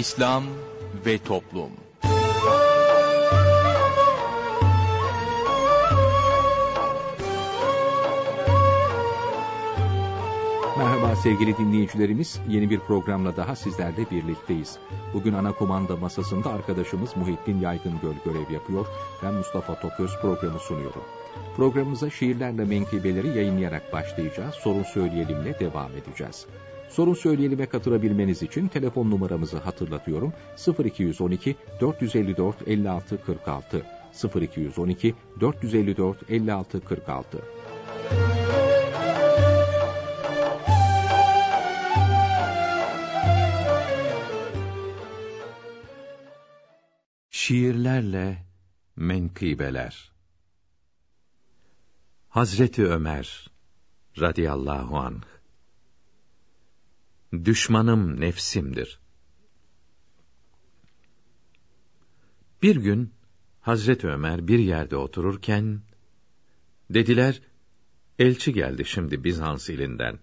İslam 0.00 0.44
ve 1.06 1.18
Toplum 1.18 1.70
Merhaba 10.78 11.16
sevgili 11.16 11.56
dinleyicilerimiz. 11.56 12.40
Yeni 12.48 12.70
bir 12.70 12.78
programla 12.78 13.36
daha 13.36 13.56
sizlerle 13.56 14.10
birlikteyiz. 14.10 14.78
Bugün 15.14 15.32
ana 15.32 15.52
kumanda 15.52 15.96
masasında 15.96 16.50
arkadaşımız 16.52 17.16
Muhittin 17.16 17.60
Yaygıngöl 17.60 18.14
görev 18.24 18.50
yapıyor. 18.52 18.86
Ben 19.22 19.34
Mustafa 19.34 19.80
Toköz 19.80 20.10
programı 20.22 20.58
sunuyorum. 20.58 21.02
Programımıza 21.56 22.10
şiirlerle 22.10 22.64
menkıbeleri 22.64 23.28
yayınlayarak 23.28 23.92
başlayacağız. 23.92 24.54
Sorun 24.54 24.82
söyleyelimle 24.82 25.58
devam 25.58 25.90
edeceğiz. 25.92 26.46
Sorun 26.90 27.14
söyleyelim'e 27.14 27.66
katılabilmeniz 27.66 28.42
için 28.42 28.68
telefon 28.68 29.10
numaramızı 29.10 29.58
hatırlatıyorum. 29.58 30.32
0212 30.84 31.56
454 31.80 32.68
56 32.68 33.24
46 33.24 33.86
0212 34.40 35.14
454 35.40 36.30
56 36.30 36.80
46 36.80 37.38
Şiirlerle 47.30 48.38
menkıbeler. 48.96 50.12
Hazreti 52.28 52.86
Ömer 52.86 53.50
radıyallahu 54.20 54.98
anh 54.98 55.39
Düşmanım 57.32 58.20
nefsimdir. 58.20 59.00
Bir 62.62 62.76
gün 62.76 63.12
Hazreti 63.60 64.08
Ömer 64.08 64.48
bir 64.48 64.58
yerde 64.58 64.96
otururken 64.96 65.80
dediler 66.90 67.42
elçi 68.18 68.52
geldi 68.52 68.84
şimdi 68.84 69.24
Bizans 69.24 69.68
ilinden. 69.68 70.18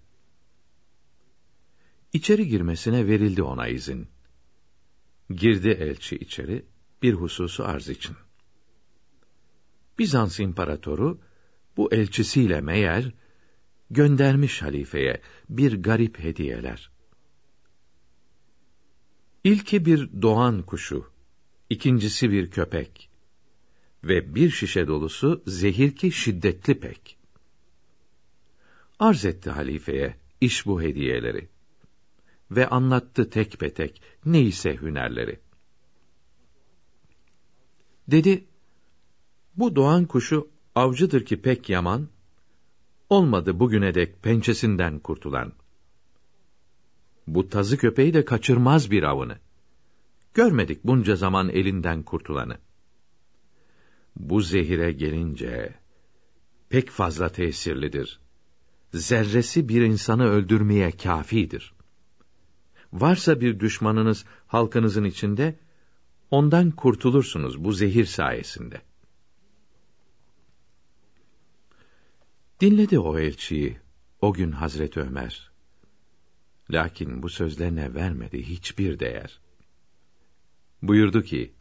İçeri 2.13 2.47
girmesine 2.47 3.08
verildi 3.08 3.44
ona 3.44 3.67
izin. 3.67 4.08
Girdi 5.30 5.69
elçi 5.69 6.16
içeri 6.16 6.66
bir 7.02 7.13
hususu 7.13 7.66
arz 7.66 7.89
için. 7.89 8.16
Bizans 10.00 10.39
imparatoru 10.39 11.22
bu 11.78 11.94
elçisiyle 11.94 12.61
meğer 12.61 13.13
göndermiş 13.91 14.61
halifeye 14.61 15.22
bir 15.50 15.83
garip 15.83 16.19
hediyeler. 16.19 16.97
İlki 19.48 19.86
bir 19.86 20.22
doğan 20.22 20.62
kuşu, 20.62 21.06
ikincisi 21.70 22.31
bir 22.31 22.52
köpek 22.52 23.09
ve 24.03 24.36
bir 24.36 24.50
şişe 24.50 24.88
dolusu 24.88 25.44
zehir 25.48 25.95
ki 25.95 26.12
şiddetli 26.12 26.80
pek. 26.80 27.17
Arz 29.00 29.25
etti 29.25 29.50
halifeye 29.50 30.18
iş 30.42 30.66
bu 30.66 30.81
hediyeleri 30.81 31.50
ve 32.52 32.68
anlattı 32.68 33.30
tek 33.30 33.59
petek 33.59 34.02
neyse 34.25 34.78
hünerleri. 34.81 35.40
Dedi, 38.08 38.45
bu 39.56 39.75
doğan 39.75 40.06
kuşu 40.06 40.50
avcıdır 40.75 41.25
ki 41.25 41.42
pek 41.42 41.70
yaman, 41.70 42.09
olmadı 43.09 43.59
bugüne 43.59 43.94
dek 43.95 44.23
pençesinden 44.23 45.00
kurtulan. 45.00 45.53
Bu 47.27 47.49
tazı 47.49 47.77
köpeği 47.77 48.13
de 48.13 48.25
kaçırmaz 48.25 48.91
bir 48.91 49.03
avını. 49.03 49.38
Görmedik 50.33 50.83
bunca 50.83 51.15
zaman 51.15 51.49
elinden 51.49 52.03
kurtulanı. 52.03 52.57
Bu 54.15 54.41
zehire 54.41 54.91
gelince, 54.91 55.75
pek 56.69 56.89
fazla 56.89 57.29
tesirlidir. 57.29 58.19
Zerresi 58.93 59.69
bir 59.69 59.81
insanı 59.81 60.27
öldürmeye 60.29 60.91
kafidir. 60.91 61.73
Varsa 62.93 63.41
bir 63.41 63.59
düşmanınız 63.59 64.25
halkınızın 64.47 65.03
içinde, 65.03 65.59
ondan 66.31 66.71
kurtulursunuz 66.71 67.63
bu 67.63 67.71
zehir 67.71 68.05
sayesinde. 68.05 68.81
Dinledi 72.61 72.99
o 72.99 73.19
elçiyi, 73.19 73.77
o 74.21 74.33
gün 74.33 74.51
Hazreti 74.51 74.99
Ömer. 74.99 75.47
Lakin 76.72 77.23
bu 77.23 77.29
sözlerine 77.29 77.94
vermedi 77.94 78.44
hiçbir 78.44 79.00
değer. 79.00 79.39
Buyurdu 80.81 81.22
ki, 81.22 81.53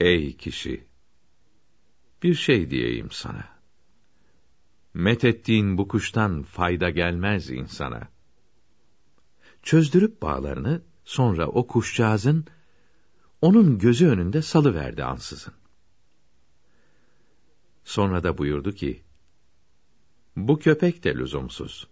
Ey 0.00 0.36
kişi! 0.36 0.84
Bir 2.22 2.34
şey 2.34 2.70
diyeyim 2.70 3.10
sana. 3.10 3.48
Methettiğin 4.94 5.78
bu 5.78 5.88
kuştan 5.88 6.42
fayda 6.42 6.90
gelmez 6.90 7.50
insana. 7.50 8.08
Çözdürüp 9.62 10.22
bağlarını, 10.22 10.82
sonra 11.04 11.48
o 11.48 11.66
kuşcağızın, 11.66 12.46
onun 13.40 13.78
gözü 13.78 14.08
önünde 14.08 14.42
salıverdi 14.42 15.04
ansızın. 15.04 15.54
Sonra 17.84 18.22
da 18.24 18.38
buyurdu 18.38 18.72
ki, 18.72 19.02
bu 20.36 20.58
köpek 20.58 21.04
de 21.04 21.14
lüzumsuz. 21.14 21.88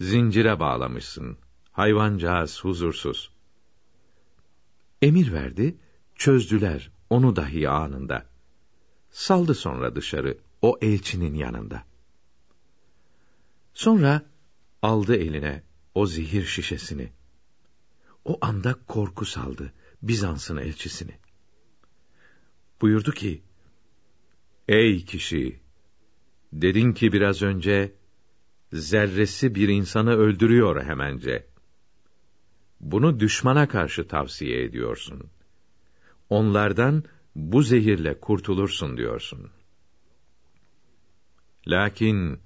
Zincire 0.00 0.60
bağlamışsın, 0.60 1.38
hayvancağız 1.72 2.64
huzursuz. 2.64 3.30
Emir 5.02 5.32
verdi, 5.32 5.78
çözdüler 6.14 6.90
onu 7.10 7.36
dahi 7.36 7.68
anında. 7.68 8.26
Saldı 9.10 9.54
sonra 9.54 9.96
dışarı, 9.96 10.38
o 10.62 10.78
elçinin 10.80 11.34
yanında. 11.34 11.84
Sonra 13.74 14.22
aldı 14.82 15.16
eline 15.16 15.62
o 15.94 16.06
zehir 16.06 16.44
şişesini. 16.44 17.12
O 18.24 18.38
anda 18.40 18.74
korku 18.88 19.24
saldı 19.24 19.72
Bizans'ın 20.02 20.56
elçisini. 20.56 21.18
Buyurdu 22.80 23.12
ki, 23.12 23.42
Ey 24.68 25.04
kişi! 25.04 25.60
Dedin 26.52 26.92
ki 26.92 27.12
biraz 27.12 27.42
önce, 27.42 27.94
zerresi 28.74 29.54
bir 29.54 29.68
insanı 29.68 30.16
öldürüyor 30.16 30.84
hemence. 30.84 31.46
Bunu 32.80 33.20
düşmana 33.20 33.68
karşı 33.68 34.08
tavsiye 34.08 34.64
ediyorsun. 34.64 35.30
Onlardan 36.30 37.04
bu 37.34 37.62
zehirle 37.62 38.20
kurtulursun 38.20 38.96
diyorsun. 38.96 39.50
Lakin 41.66 42.40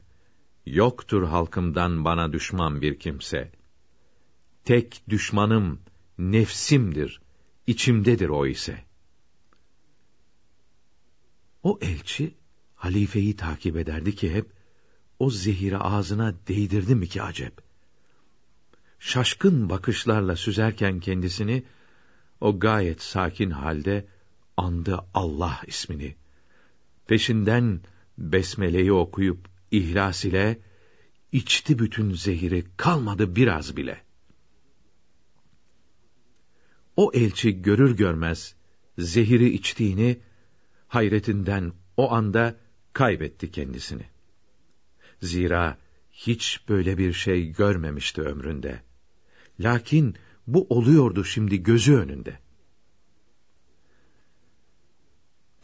yoktur 0.66 1.22
halkımdan 1.22 2.04
bana 2.04 2.32
düşman 2.32 2.80
bir 2.80 2.98
kimse. 2.98 3.52
Tek 4.64 5.02
düşmanım 5.08 5.80
nefsimdir, 6.18 7.20
içimdedir 7.66 8.28
o 8.28 8.46
ise. 8.46 8.84
O 11.62 11.78
elçi 11.82 12.34
halifeyi 12.74 13.36
takip 13.36 13.76
ederdi 13.76 14.14
ki 14.14 14.34
hep 14.34 14.57
o 15.18 15.30
zehiri 15.30 15.78
ağzına 15.78 16.34
değdirdi 16.48 16.94
mi 16.94 17.08
ki 17.08 17.22
acep? 17.22 17.60
Şaşkın 18.98 19.70
bakışlarla 19.70 20.36
süzerken 20.36 21.00
kendisini 21.00 21.64
o 22.40 22.58
gayet 22.58 23.02
sakin 23.02 23.50
halde 23.50 24.06
andı 24.56 25.04
Allah 25.14 25.60
ismini. 25.66 26.16
Peşinden 27.06 27.80
besmeleyi 28.18 28.92
okuyup 28.92 29.48
ihlas 29.70 30.24
ile 30.24 30.58
içti 31.32 31.78
bütün 31.78 32.14
zehiri 32.14 32.64
kalmadı 32.76 33.36
biraz 33.36 33.76
bile. 33.76 34.02
O 36.96 37.10
elçi 37.14 37.62
görür 37.62 37.96
görmez 37.96 38.54
zehiri 38.98 39.50
içtiğini 39.50 40.20
hayretinden 40.88 41.72
o 41.96 42.12
anda 42.12 42.56
kaybetti 42.92 43.50
kendisini. 43.50 44.04
Zira 45.22 45.78
hiç 46.12 46.60
böyle 46.68 46.98
bir 46.98 47.12
şey 47.12 47.52
görmemişti 47.52 48.22
ömründe. 48.22 48.82
Lakin 49.60 50.16
bu 50.46 50.66
oluyordu 50.70 51.24
şimdi 51.24 51.62
gözü 51.62 51.94
önünde. 51.94 52.38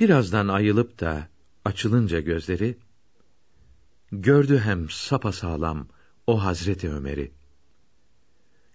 Birazdan 0.00 0.48
ayılıp 0.48 1.00
da 1.00 1.28
açılınca 1.64 2.20
gözleri, 2.20 2.78
gördü 4.12 4.58
hem 4.58 4.90
sapasağlam 4.90 5.88
o 6.26 6.44
Hazreti 6.44 6.90
Ömer'i. 6.90 7.32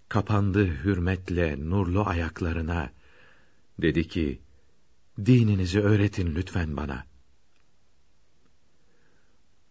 Kapandı 0.09 0.65
hürmetle 0.65 1.69
nurlu 1.69 2.07
ayaklarına, 2.07 2.91
dedi 3.81 4.07
ki, 4.07 4.41
dininizi 5.25 5.81
öğretin 5.81 6.35
lütfen 6.35 6.77
bana. 6.77 7.08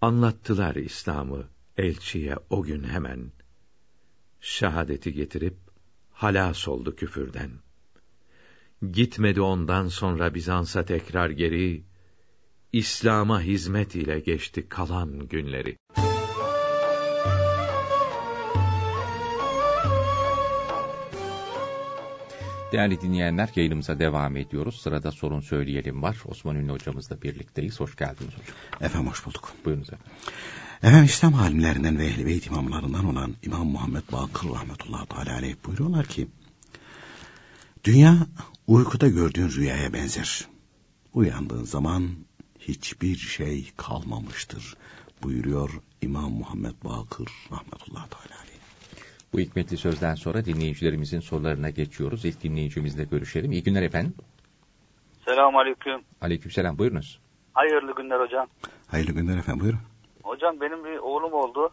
Anlattılar 0.00 0.74
İslam'ı 0.74 1.48
elçiye 1.76 2.36
o 2.50 2.62
gün 2.62 2.84
hemen. 2.84 3.32
Şahadeti 4.40 5.12
getirip 5.12 5.56
halas 6.10 6.68
oldu 6.68 6.96
küfürden. 6.96 7.50
Gitmedi 8.92 9.40
ondan 9.40 9.88
sonra 9.88 10.34
Bizans'a 10.34 10.84
tekrar 10.84 11.30
geri, 11.30 11.84
İslam'a 12.72 13.40
hizmet 13.40 13.94
ile 13.94 14.20
geçti 14.20 14.68
kalan 14.68 15.28
günleri. 15.28 15.76
Değerli 22.72 23.00
dinleyenler 23.00 23.48
yayınımıza 23.56 23.98
devam 23.98 24.36
ediyoruz. 24.36 24.80
Sırada 24.80 25.10
sorun 25.10 25.40
söyleyelim 25.40 26.02
var. 26.02 26.16
Osman 26.24 26.56
Ünlü 26.56 26.72
hocamızla 26.72 27.22
birlikteyiz. 27.22 27.80
Hoş 27.80 27.96
geldiniz 27.96 28.32
hocam. 28.32 28.56
Efendim 28.80 29.10
hoş 29.10 29.26
bulduk. 29.26 29.52
Buyurunuz 29.64 29.88
efendim. 29.88 30.06
Efendim 30.82 31.04
İslam 31.04 31.34
alimlerinden 31.34 31.98
ve 31.98 32.06
Ehl-i 32.06 32.26
Beyt 32.26 32.46
imamlarından 32.46 33.04
olan 33.04 33.34
İmam 33.42 33.66
Muhammed 33.66 34.02
Bakır 34.12 34.48
rahmetullahi 34.48 35.08
teala 35.08 35.34
aleyh 35.34 35.54
buyuruyorlar 35.66 36.06
ki 36.06 36.28
Dünya 37.84 38.26
uykuda 38.66 39.08
gördüğün 39.08 39.50
rüyaya 39.50 39.92
benzer. 39.92 40.46
Uyandığın 41.14 41.64
zaman 41.64 42.10
hiçbir 42.60 43.16
şey 43.16 43.72
kalmamıştır 43.76 44.76
buyuruyor 45.22 45.70
İmam 46.02 46.32
Muhammed 46.32 46.74
Bakır 46.84 47.28
rahmetullahi 47.50 48.10
teala. 48.10 48.37
Bu 49.32 49.38
hikmetli 49.38 49.76
sözden 49.76 50.14
sonra 50.14 50.44
dinleyicilerimizin 50.44 51.20
sorularına 51.20 51.70
geçiyoruz. 51.70 52.24
İlk 52.24 52.42
dinleyicimizle 52.42 53.04
görüşelim. 53.04 53.52
İyi 53.52 53.62
günler 53.62 53.82
efendim. 53.82 54.14
Selamun 55.24 55.58
Aleyküm. 55.58 56.00
Aleykümselam 56.20 56.78
buyurunuz. 56.78 57.20
Hayırlı 57.54 57.94
günler 57.94 58.20
hocam. 58.20 58.46
Hayırlı 58.86 59.12
günler 59.12 59.38
efendim 59.38 59.60
buyurun. 59.60 59.80
Hocam 60.22 60.60
benim 60.60 60.84
bir 60.84 60.98
oğlum 60.98 61.32
oldu. 61.32 61.70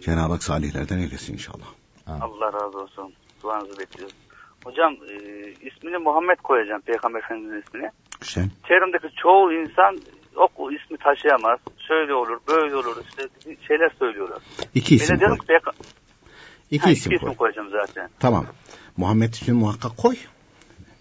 Cenab-ı 0.00 0.32
Hak 0.32 0.42
salihlerden 0.42 0.98
eylesin 0.98 1.32
inşallah. 1.32 1.66
Allah 2.06 2.52
razı 2.52 2.78
olsun. 2.78 3.12
Duanızı 3.42 3.78
bekliyoruz. 3.78 4.16
Hocam 4.64 4.92
e, 4.92 5.16
ismini 5.60 5.98
Muhammed 5.98 6.38
koyacağım 6.38 6.80
Peygamber 6.80 7.18
Efendimiz'in 7.18 7.62
ismini. 7.66 7.90
Güzel. 8.20 8.50
Çevremdeki 8.68 9.14
çoğu 9.22 9.52
insan 9.52 9.98
o 10.56 10.70
ismi 10.70 10.96
taşıyamaz. 10.98 11.60
Şöyle 11.88 12.14
olur, 12.14 12.38
böyle 12.48 12.76
olur. 12.76 12.96
işte 13.08 13.22
şeyler 13.68 13.90
söylüyorlar. 13.98 14.38
İki 14.74 14.94
isim 14.94 15.16
ben 15.20 15.20
de 15.20 15.38
koy. 15.38 15.46
Peygamber... 15.46 15.74
İki 16.70 16.84
Ha, 16.84 16.90
isim 16.90 17.12
iki 17.12 17.20
koy. 17.20 17.30
isim 17.30 17.38
koyacağım 17.38 17.68
zaten. 17.70 18.10
Tamam. 18.18 18.46
Muhammed 18.96 19.32
ismini 19.34 19.58
muhakkak 19.58 19.96
koy. 19.96 20.16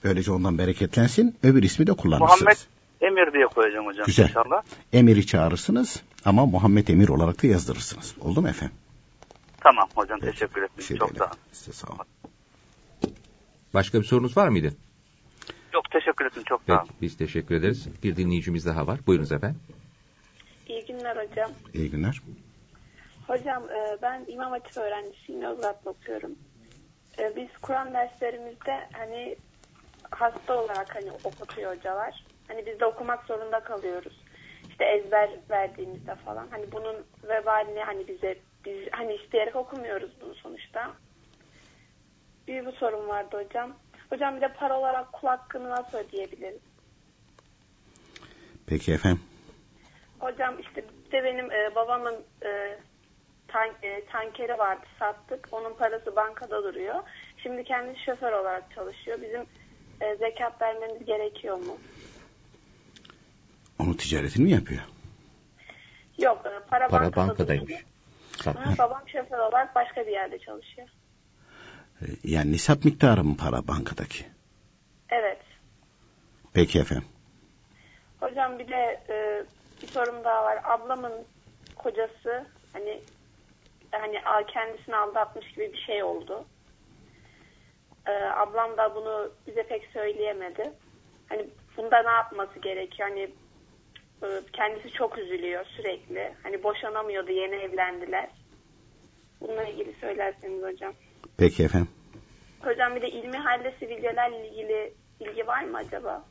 Böylece 0.04 0.32
ondan 0.32 0.58
bereketlensin. 0.58 1.36
Öbür 1.44 1.64
ismi 1.64 1.88
de 1.88 1.94
kullanırsınız. 1.94 2.42
Muhammed 2.42 2.58
Emir 3.02 3.34
diye 3.34 3.46
koyacağım 3.48 3.86
hocam 3.86 4.06
Güzel. 4.06 4.24
inşallah. 4.24 4.62
Emir'i 4.94 5.26
çağırırsınız 5.28 6.04
ama 6.26 6.46
Muhammed 6.46 6.88
Emir 6.88 7.10
olarak 7.10 7.44
da 7.44 7.48
yazdırırsınız. 7.48 8.16
Oldu 8.22 8.42
mu 8.42 8.50
efendim? 8.50 8.76
Tamam 9.60 9.90
hocam 9.96 10.20
teşekkür 10.20 10.62
Bir 10.62 10.68
ederim. 10.68 10.82
şey 10.84 10.98
Çok 10.98 11.18
sağ 11.18 11.26
olun. 11.26 11.34
Size 11.52 11.72
sağ 11.74 11.88
olun. 11.88 12.06
Başka 13.74 14.00
bir 14.00 14.04
sorunuz 14.06 14.38
var 14.38 14.48
mıydı? 14.48 14.74
Çok 15.72 15.92
teşekkür 15.92 16.26
ederim. 16.26 16.44
Çok 16.50 16.60
sağ 16.60 16.66
Peki, 16.66 16.80
olun. 16.80 16.90
biz 17.02 17.18
teşekkür 17.18 17.56
ederiz. 17.56 17.88
Bir 18.04 18.16
dinleyicimiz 18.16 18.66
daha 18.66 18.88
var. 18.88 19.00
Buyurunuz 19.08 19.32
efendim. 19.32 19.60
İyi 20.68 20.86
günler 20.86 21.16
hocam. 21.16 21.52
İyi 21.74 21.92
günler. 21.92 22.22
Hocam 23.28 23.70
e, 23.70 23.98
ben 24.02 24.26
İmam 24.28 24.52
Hatip 24.52 24.78
öğrencisiyim. 24.78 25.42
Yozgat'ta 25.42 25.90
okuyorum. 25.90 26.36
E, 27.20 27.36
Biz 27.36 27.58
Kur'an 27.62 27.94
derslerimizde 27.94 28.88
hani 28.92 29.38
hasta 30.12 30.58
olarak 30.58 30.96
hani 30.96 31.12
okutuyor 31.12 31.76
hocalar. 31.78 32.26
Hani 32.48 32.66
biz 32.66 32.80
de 32.80 32.86
okumak 32.86 33.26
zorunda 33.26 33.60
kalıyoruz. 33.60 34.24
İşte 34.70 34.86
ezber 34.86 35.30
verdiğimizde 35.50 36.16
falan. 36.16 36.48
Hani 36.52 36.72
bunun 36.72 37.06
vebalini 37.24 37.84
hani 37.84 38.08
bize 38.08 38.38
biz 38.66 38.88
hani 38.92 39.14
isteyerek 39.16 39.56
okumuyoruz 39.56 40.12
bunu 40.22 40.36
sonuçta. 40.36 40.92
Bir 42.48 42.66
bu 42.66 42.72
sorun 42.72 43.08
vardı 43.08 43.44
hocam. 43.46 43.76
Hocam 44.10 44.36
bir 44.36 44.42
de 44.42 44.54
para 44.54 44.80
olarak 44.80 45.14
kul 45.14 45.28
hakkını 45.28 45.70
nasıl 45.70 45.98
ödeyebiliriz? 45.98 46.62
Peki 48.68 48.94
efendim. 48.94 49.22
Hocam 50.20 50.60
işte 50.60 50.84
bir 51.06 51.12
de 51.12 51.24
benim 51.24 51.52
e, 51.52 51.76
babamın 51.76 52.16
e, 52.46 52.78
tan, 53.56 53.70
e, 53.84 54.06
tankeri 54.06 54.58
vardı 54.58 54.86
sattık. 55.00 55.48
Onun 55.52 55.74
parası 55.74 56.16
bankada 56.16 56.64
duruyor. 56.64 56.96
Şimdi 57.44 57.64
kendisi 57.64 58.04
şoför 58.04 58.32
olarak 58.32 58.72
çalışıyor. 58.76 59.18
Bizim 59.22 59.42
e, 60.02 60.16
zekat 60.16 60.62
vermemiz 60.62 61.06
gerekiyor 61.06 61.58
mu? 61.58 61.78
Onun 63.80 63.94
ticaretini 63.94 64.44
mi 64.44 64.52
yapıyor? 64.52 64.82
Yok 66.18 66.46
e, 66.46 66.70
para, 66.70 66.88
Para 66.88 67.04
bankada 67.04 67.28
bankadaymış. 67.28 67.74
Ha, 68.46 68.54
babam 68.78 69.02
şoför 69.08 69.38
olarak 69.38 69.76
başka 69.76 70.08
bir 70.08 70.12
yerde 70.12 70.40
çalışıyor. 70.40 70.88
Ee, 72.02 72.06
Yani 72.24 72.52
nisap 72.52 72.86
miktarı 72.86 73.24
mı 73.24 73.38
para 73.38 73.68
bankadaki? 73.68 74.26
Evet. 75.10 75.42
Peki 76.54 76.80
efendim. 76.80 77.06
Hocam 78.20 78.60
bir 78.60 78.68
de 78.68 79.02
e, 79.10 79.44
bir 79.82 79.88
sorum 79.88 80.24
daha 80.24 80.44
var. 80.44 80.60
Ablamın 80.64 81.14
kocası 81.76 82.46
hani 82.74 83.02
hani 84.02 84.46
kendisini 84.48 84.96
aldatmış 84.96 85.52
gibi 85.52 85.74
bir 85.74 85.82
şey 85.82 86.04
oldu. 86.04 86.46
E, 88.08 88.12
ablam 88.12 88.78
da 88.78 88.96
bunu 88.96 89.32
bize 89.48 89.64
pek 89.64 89.90
söyleyemedi. 89.94 90.72
Hani 91.30 91.48
bunda 91.78 92.04
ne 92.04 92.12
yapması 92.12 92.60
gerekiyor? 92.60 93.10
Hani 93.10 93.30
e, 94.24 94.28
kendisi 94.54 94.92
çok 94.92 95.18
üzülüyor 95.18 95.66
sürekli. 95.66 96.34
Hani 96.44 96.64
boşanamıyordu 96.64 97.32
yeni 97.32 97.56
evlendiler. 97.56 98.30
Bununla 99.42 99.64
ilgili 99.64 99.96
söylerseniz 100.02 100.64
hocam. 100.64 100.94
Peki 101.38 101.64
efendim. 101.64 101.90
Hocam 102.64 102.96
bir 102.96 103.02
de 103.02 103.10
ilmi 103.10 103.38
halde 103.38 103.76
sivilcelerle 103.80 104.50
ilgili 104.50 104.94
bilgi 105.20 105.48
var 105.48 105.64
mı 105.64 105.78
acaba? 105.78 106.26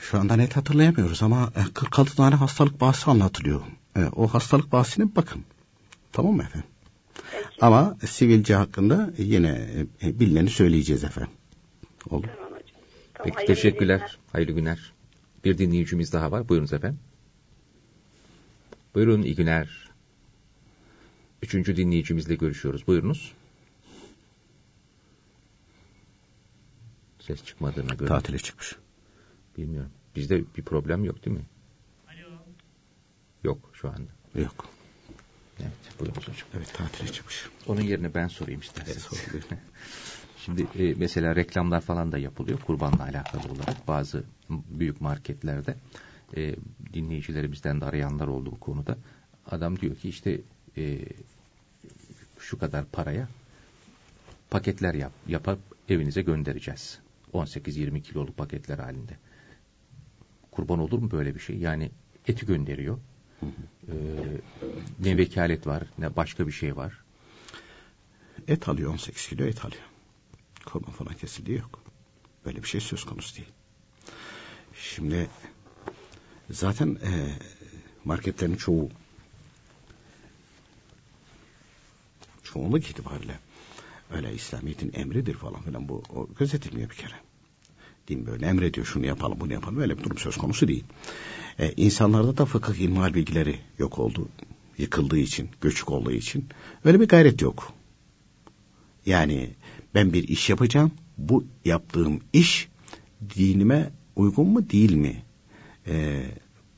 Şu 0.00 0.18
anda 0.18 0.36
net 0.36 0.56
hatırlayamıyoruz 0.56 1.22
ama 1.22 1.52
e, 1.56 1.74
46 1.74 2.16
tane 2.16 2.34
hastalık 2.34 2.80
bahsi 2.80 3.10
anlatılıyor. 3.10 3.60
E, 3.96 4.04
O 4.16 4.26
hastalık 4.28 4.72
bahsine 4.72 5.16
bakın. 5.16 5.44
Tamam 6.12 6.34
mı 6.36 6.42
efendim? 6.42 6.68
Peki. 7.30 7.46
Ama 7.60 7.96
sivilce 8.06 8.54
hakkında 8.54 9.12
yine 9.18 9.68
e, 10.02 10.20
bilineni 10.20 10.50
söyleyeceğiz 10.50 11.04
efendim. 11.04 11.32
Oldu. 12.10 12.26
Tamam 12.36 12.50
hocam. 12.52 12.64
Tamam, 13.14 13.24
Peki 13.24 13.34
hayırlı 13.34 13.54
teşekkürler. 13.54 13.96
günler. 13.98 14.18
Hayırlı 14.32 14.52
günler. 14.52 14.92
Bir 15.44 15.58
dinleyicimiz 15.58 16.12
daha 16.12 16.30
var. 16.32 16.48
Buyurunuz 16.48 16.72
efendim. 16.72 16.98
Buyurun 18.94 19.22
iyi 19.22 19.34
günler. 19.34 19.90
Üçüncü 21.42 21.76
dinleyicimizle 21.76 22.34
görüşüyoruz. 22.34 22.86
Buyurunuz. 22.86 23.32
Ses 27.20 27.44
çıkmadığına 27.44 27.94
göre. 27.94 28.08
Tatile 28.08 28.38
çıkmış. 28.38 28.76
Bilmiyorum. 29.58 29.90
Bizde 30.16 30.44
bir 30.56 30.62
problem 30.62 31.04
yok 31.04 31.24
değil 31.24 31.36
mi? 31.36 31.42
Yok 33.44 33.70
şu 33.72 33.88
anda. 33.88 34.10
Yok. 34.34 34.64
Evet 35.60 36.00
buyurunuz 36.00 36.28
hocam. 36.28 36.48
Evet 36.56 36.74
tatile 36.74 37.12
çıkmış. 37.12 37.46
Onun 37.66 37.80
yerine 37.80 38.14
ben 38.14 38.28
sorayım 38.28 38.60
isterseniz. 38.60 39.08
Evet, 39.12 39.32
buyurun. 39.32 39.48
Şimdi 40.44 40.66
e, 40.78 40.94
mesela 40.94 41.36
reklamlar 41.36 41.80
falan 41.80 42.12
da 42.12 42.18
yapılıyor 42.18 42.60
kurbanla 42.60 43.02
alakalı 43.02 43.52
olarak 43.52 43.88
bazı 43.88 44.24
büyük 44.50 45.00
marketlerde 45.00 45.76
e, 46.36 46.54
dinleyicilerimizden 46.92 47.80
de 47.80 47.84
arayanlar 47.84 48.28
oldu 48.28 48.52
bu 48.52 48.60
konuda. 48.60 48.96
Adam 49.50 49.80
diyor 49.80 49.96
ki 49.96 50.08
işte 50.08 50.40
e, 50.76 50.98
şu 52.38 52.58
kadar 52.58 52.84
paraya 52.84 53.28
paketler 54.50 54.94
yap, 54.94 55.12
yapıp 55.26 55.58
evinize 55.88 56.22
göndereceğiz. 56.22 56.98
18-20 57.32 58.02
kiloluk 58.02 58.36
paketler 58.36 58.78
halinde. 58.78 59.18
Kurban 60.50 60.78
olur 60.78 60.98
mu 60.98 61.10
böyle 61.10 61.34
bir 61.34 61.40
şey? 61.40 61.58
Yani 61.58 61.90
eti 62.28 62.46
gönderiyor. 62.46 62.98
E, 63.88 63.94
ne 65.00 65.16
vekalet 65.18 65.66
var 65.66 65.82
ne 65.98 66.16
başka 66.16 66.46
bir 66.46 66.52
şey 66.52 66.76
var. 66.76 66.92
Et 68.48 68.68
alıyor 68.68 68.92
18 68.92 69.28
kilo 69.28 69.44
et 69.44 69.64
alıyor. 69.64 69.82
Kurban 70.66 70.92
falan 70.92 71.14
kesildiği 71.14 71.58
yok. 71.58 71.82
Böyle 72.44 72.62
bir 72.62 72.68
şey 72.68 72.80
söz 72.80 73.04
konusu 73.04 73.36
değil. 73.36 73.48
Şimdi 74.74 75.28
zaten 76.50 76.98
e, 77.02 77.38
marketlerin 78.04 78.56
çoğu 78.56 78.90
çoğunluk 82.42 82.90
itibariyle 82.90 83.38
öyle 84.10 84.34
İslamiyet'in 84.34 84.92
emridir 84.94 85.34
falan 85.34 85.62
filan 85.62 85.88
bu 85.88 86.02
o 86.14 86.28
gözetilmiyor 86.38 86.90
bir 86.90 86.96
kere. 86.96 87.14
Din 88.08 88.26
böyle 88.26 88.46
emrediyor 88.46 88.86
şunu 88.86 89.06
yapalım 89.06 89.40
bunu 89.40 89.52
yapalım 89.52 89.80
öyle 89.80 89.98
bir 89.98 90.04
durum 90.04 90.18
söz 90.18 90.36
konusu 90.36 90.68
değil. 90.68 90.84
E, 91.58 91.72
insanlarda 91.72 92.36
da 92.36 92.44
fıkıh 92.44 92.74
ilmihal 92.74 93.14
bilgileri 93.14 93.58
yok 93.78 93.98
oldu. 93.98 94.28
Yıkıldığı 94.78 95.18
için, 95.18 95.50
göçük 95.60 95.90
olduğu 95.90 96.12
için 96.12 96.48
öyle 96.84 97.00
bir 97.00 97.08
gayret 97.08 97.42
yok. 97.42 97.72
Yani 99.06 99.50
ben 99.94 100.12
bir 100.12 100.28
iş 100.28 100.50
yapacağım. 100.50 100.92
Bu 101.18 101.44
yaptığım 101.64 102.20
iş 102.32 102.68
dinime 103.36 103.90
uygun 104.16 104.48
mu 104.48 104.70
değil 104.70 104.94
mi? 104.94 105.22
Ee, 105.86 106.24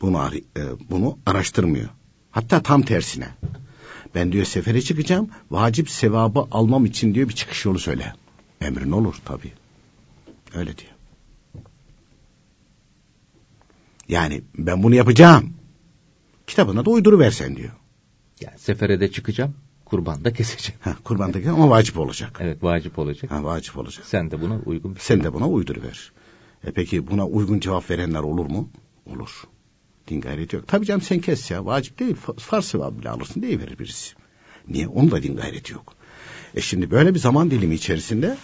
bunu 0.00 0.30
e, 0.56 0.62
bunu 0.90 1.18
araştırmıyor. 1.26 1.88
Hatta 2.30 2.62
tam 2.62 2.82
tersine. 2.82 3.28
Ben 4.14 4.32
diyor 4.32 4.44
sefere 4.44 4.82
çıkacağım. 4.82 5.30
Vacip 5.50 5.90
sevabı 5.90 6.46
almam 6.50 6.84
için 6.84 7.14
diyor 7.14 7.28
bir 7.28 7.34
çıkış 7.34 7.64
yolu 7.64 7.78
söyle. 7.78 8.12
Emrin 8.60 8.90
olur 8.90 9.14
tabii. 9.24 9.52
Öyle 10.54 10.78
diyor. 10.78 10.95
Yani 14.08 14.42
ben 14.58 14.82
bunu 14.82 14.94
yapacağım. 14.94 15.52
Kitabına 16.46 16.84
da 16.84 16.90
uyduru 16.90 17.18
versen 17.18 17.56
diyor. 17.56 17.72
Yani 18.40 18.58
sefere 18.58 19.00
de 19.00 19.10
çıkacağım, 19.10 19.54
kurban 19.84 20.24
da 20.24 20.32
keseceğim. 20.32 20.80
Ha, 20.82 20.96
kurbandaki 21.04 21.50
ama 21.50 21.70
vacip 21.70 21.98
olacak. 21.98 22.38
Evet 22.40 22.62
vacip 22.62 22.98
olacak. 22.98 23.30
Ha, 23.30 23.44
vacip 23.44 23.78
olacak. 23.78 24.04
Sen 24.06 24.30
de 24.30 24.40
buna 24.40 24.58
uygun 24.66 24.94
bir 24.94 25.00
Sen 25.00 25.24
de 25.24 25.32
buna 25.32 25.48
uyduru 25.48 25.82
ver. 25.82 26.12
E 26.64 26.70
peki 26.72 27.06
buna 27.10 27.26
uygun 27.26 27.60
cevap 27.60 27.90
verenler 27.90 28.20
olur 28.20 28.46
mu? 28.46 28.70
Olur. 29.06 29.42
Din 30.08 30.20
gayreti 30.20 30.56
yok. 30.56 30.68
Tabii 30.68 30.86
canım 30.86 31.00
sen 31.00 31.20
kes 31.20 31.50
ya. 31.50 31.66
Vacip 31.66 31.98
değil. 31.98 32.16
fa- 32.26 32.38
Farz 32.40 32.64
sevabı 32.64 32.98
bile 32.98 33.10
alırsın 33.10 33.42
diye 33.42 33.58
verir 33.60 33.78
birisi. 33.78 34.14
Niye? 34.68 34.88
Onun 34.88 35.10
da 35.10 35.22
din 35.22 35.36
gayreti 35.36 35.72
yok. 35.72 35.94
E 36.54 36.60
şimdi 36.60 36.90
böyle 36.90 37.14
bir 37.14 37.18
zaman 37.18 37.50
dilimi 37.50 37.74
içerisinde 37.74 38.36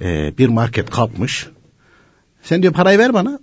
e, 0.00 0.34
bir 0.38 0.48
market 0.48 0.90
kalkmış. 0.90 1.48
Sen 2.42 2.62
diyor 2.62 2.72
parayı 2.72 2.98
ver 2.98 3.14
bana. 3.14 3.40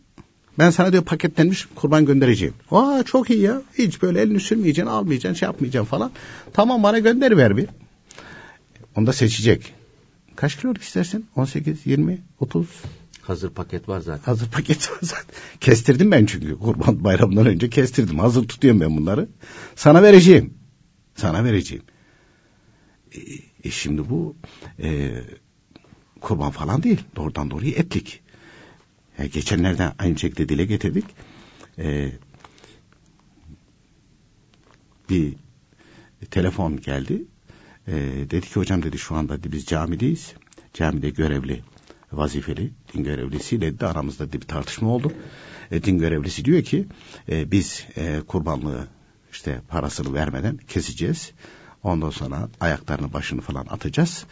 Ben 0.59 0.69
sana 0.69 0.91
diyor 0.91 1.03
paketlenmiş 1.03 1.67
kurban 1.75 2.05
göndereceğim. 2.05 2.53
Aa 2.71 3.03
çok 3.03 3.29
iyi 3.29 3.41
ya. 3.41 3.61
Hiç 3.77 4.01
böyle 4.01 4.21
elini 4.21 4.39
sürmeyeceksin, 4.39 4.91
almayacaksın, 4.91 5.39
şey 5.39 5.45
yapmayacaksın 5.45 5.89
falan. 5.89 6.11
Tamam 6.53 6.83
bana 6.83 6.99
gönder 6.99 7.37
ver 7.37 7.57
bir. 7.57 7.67
Onu 8.95 9.07
da 9.07 9.13
seçecek. 9.13 9.73
Kaç 10.35 10.57
kiloluk 10.57 10.81
istersin? 10.81 11.25
18, 11.35 11.85
20, 11.85 12.21
30. 12.39 12.67
hazır 13.21 13.49
paket 13.49 13.89
var 13.89 13.99
zaten. 13.99 14.23
Hazır 14.23 14.51
paket 14.51 14.91
var 14.91 14.97
zaten. 15.01 15.35
Kestirdim 15.59 16.11
ben 16.11 16.25
çünkü 16.25 16.59
kurban 16.59 17.03
bayramından 17.03 17.45
önce 17.45 17.69
kestirdim. 17.69 18.19
Hazır 18.19 18.47
tutuyorum 18.47 18.81
ben 18.81 18.97
bunları. 18.97 19.27
Sana 19.75 20.03
vereceğim. 20.03 20.53
Sana 21.15 21.43
vereceğim. 21.43 21.83
E, 23.11 23.19
e 23.63 23.71
şimdi 23.71 24.09
bu 24.09 24.35
e, 24.83 25.11
kurban 26.21 26.51
falan 26.51 26.83
değil. 26.83 27.01
Doğrudan 27.15 27.51
doğruya 27.51 27.71
etlik. 27.71 28.21
E, 29.19 29.27
geçenlerde 29.27 29.93
aynı 29.99 30.19
şekilde 30.19 30.49
dile 30.49 30.65
getirdik. 30.65 31.05
E, 31.79 32.11
bir 35.09 35.33
telefon 36.31 36.81
geldi. 36.81 37.23
E, 37.87 37.93
dedi 38.29 38.41
ki 38.41 38.55
hocam 38.55 38.83
dedi 38.83 38.97
şu 38.97 39.15
anda 39.15 39.37
dedi, 39.37 39.51
biz 39.51 39.65
camideyiz. 39.65 40.33
Camide 40.73 41.09
görevli 41.09 41.63
vazifeli 42.11 42.71
din 42.93 43.03
görevlisiyle 43.03 43.79
de 43.79 43.87
aramızda 43.87 44.33
bir 44.33 44.41
tartışma 44.41 44.89
oldu. 44.89 45.13
E, 45.71 45.83
din 45.83 45.97
görevlisi 45.97 46.45
diyor 46.45 46.63
ki 46.63 46.87
e, 47.29 47.51
biz 47.51 47.85
e, 47.97 48.21
kurbanlığı 48.27 48.87
işte 49.31 49.61
parasını 49.67 50.13
vermeden 50.13 50.57
keseceğiz. 50.57 51.31
Ondan 51.83 52.09
sonra 52.09 52.49
ayaklarını 52.59 53.13
başını 53.13 53.41
falan 53.41 53.65
atacağız. 53.65 54.25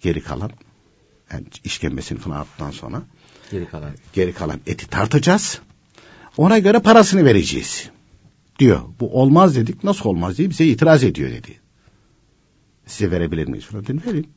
Geri 0.00 0.20
kalan 0.20 0.50
yani 1.32 1.44
işkembesini 1.64 2.18
falan 2.18 2.40
attıktan 2.40 2.70
sonra 2.70 3.02
Geri 3.50 3.68
kalan. 3.68 3.90
geri 4.12 4.32
kalan 4.32 4.60
eti 4.66 4.86
tartacağız. 4.86 5.60
Ona 6.36 6.58
göre 6.58 6.78
parasını 6.78 7.24
vereceğiz. 7.24 7.90
Diyor. 8.58 8.80
Bu 9.00 9.20
olmaz 9.20 9.56
dedik. 9.56 9.84
Nasıl 9.84 10.08
olmaz 10.10 10.38
diye 10.38 10.50
bize 10.50 10.66
itiraz 10.66 11.04
ediyor 11.04 11.30
dedi. 11.30 11.60
Size 12.86 13.10
verebilir 13.10 13.48
miyiz? 13.48 13.64
Falan 13.64 13.84
dedim 13.84 14.02
verin. 14.06 14.28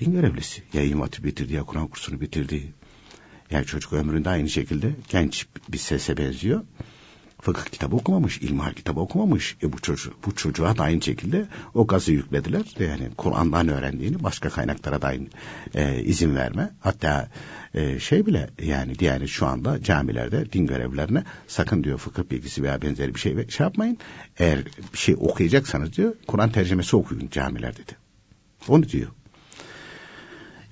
Din 0.00 0.12
görevlisi. 0.12 0.62
Ya 0.72 0.84
İmam 0.84 1.00
Hatip 1.00 1.24
bitirdi 1.24 1.52
ya 1.52 1.64
Kur'an 1.64 1.88
kursunu 1.88 2.20
bitirdi. 2.20 2.72
Yani 3.50 3.66
çocuk 3.66 3.92
ömründe 3.92 4.28
aynı 4.28 4.48
şekilde 4.48 4.90
genç 5.08 5.46
bir 5.68 5.78
sese 5.78 6.16
benziyor. 6.16 6.64
Fıkıh 7.44 7.64
kitabı 7.64 7.96
okumamış, 7.96 8.38
ilmihal 8.38 8.72
kitabı 8.72 9.00
okumamış. 9.00 9.56
E 9.62 9.72
bu 9.72 9.78
çocuk, 9.78 10.26
bu 10.26 10.34
çocuğa 10.34 10.76
da 10.78 10.82
aynı 10.82 11.02
şekilde 11.02 11.46
o 11.74 11.86
gazı 11.86 12.12
yüklediler. 12.12 12.62
Yani 12.78 13.10
Kur'an'dan 13.16 13.68
öğrendiğini 13.68 14.22
başka 14.22 14.48
kaynaklara 14.48 15.02
da 15.02 15.12
e, 15.74 16.02
izin 16.02 16.36
verme. 16.36 16.70
Hatta 16.80 17.28
e, 17.74 17.98
şey 17.98 18.26
bile 18.26 18.50
yani 18.62 18.98
diğer 18.98 19.26
şu 19.26 19.46
anda 19.46 19.82
camilerde 19.82 20.52
din 20.52 20.66
görevlilerine 20.66 21.24
sakın 21.46 21.84
diyor 21.84 21.98
fıkıh 21.98 22.22
bilgisi 22.30 22.62
veya 22.62 22.82
benzeri 22.82 23.14
bir 23.14 23.20
şey 23.20 23.48
şey 23.48 23.64
yapmayın. 23.64 23.98
Eğer 24.38 24.64
bir 24.92 24.98
şey 24.98 25.14
okuyacaksanız 25.18 25.96
diyor 25.96 26.14
Kur'an 26.26 26.50
tercümesi 26.50 26.96
okuyun 26.96 27.28
camilerde 27.28 27.78
de. 27.78 27.92
Onu 28.68 28.88
diyor. 28.88 29.08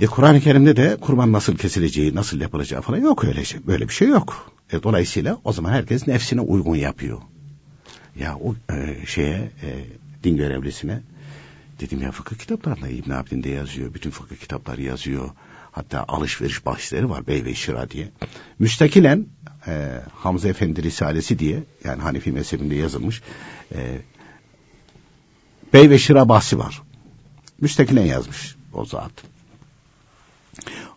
E 0.02 0.06
Kur'an-ı 0.06 0.40
Kerim'de 0.40 0.76
de 0.76 0.97
kurban 1.00 1.32
nasıl 1.32 1.56
kesileceği, 1.56 2.14
nasıl 2.14 2.40
yapılacağı 2.40 2.80
falan 2.80 2.99
yok 2.99 3.25
öyle 3.25 3.44
şey. 3.44 3.66
Böyle 3.66 3.88
bir 3.88 3.92
şey 3.92 4.09
yok. 4.09 4.52
E, 4.73 4.82
dolayısıyla 4.82 5.38
o 5.44 5.52
zaman 5.52 5.73
herkes 5.73 6.06
nefsine 6.06 6.40
uygun 6.40 6.76
yapıyor. 6.76 7.18
Ya 8.16 8.37
o 8.37 8.54
e, 8.73 9.06
şeye 9.06 9.50
e, 9.62 9.68
din 10.25 10.37
görevlisine 10.37 11.00
dedim 11.80 12.02
ya 12.02 12.11
fıkıh 12.11 12.37
kitaplarında 12.37 12.88
İbn 12.88 13.11
Abdin 13.11 13.42
de 13.42 13.49
yazıyor. 13.49 13.94
Bütün 13.94 14.11
fıkıh 14.11 14.37
kitapları 14.37 14.82
yazıyor. 14.82 15.30
Hatta 15.73 16.04
alışveriş 16.09 16.66
bahsleri 16.66 17.11
var 17.11 17.26
Bey 17.26 17.44
ve 17.44 17.54
Şira 17.54 17.90
diye. 17.90 18.09
Müstakilen 18.59 19.26
e, 19.66 20.00
Hamza 20.14 20.49
Efendi 20.49 20.82
Risalesi 20.82 21.38
diye 21.38 21.62
yani 21.85 22.02
Hanefi 22.02 22.32
mezhebinde 22.32 22.75
yazılmış 22.75 23.23
e, 23.75 23.99
Bey 25.73 25.90
ve 25.90 25.99
Şira 25.99 26.28
bahsi 26.28 26.59
var. 26.59 26.82
Müstakilen 27.61 28.06
yazmış 28.06 28.56
o 28.73 28.85
zat. 28.85 29.32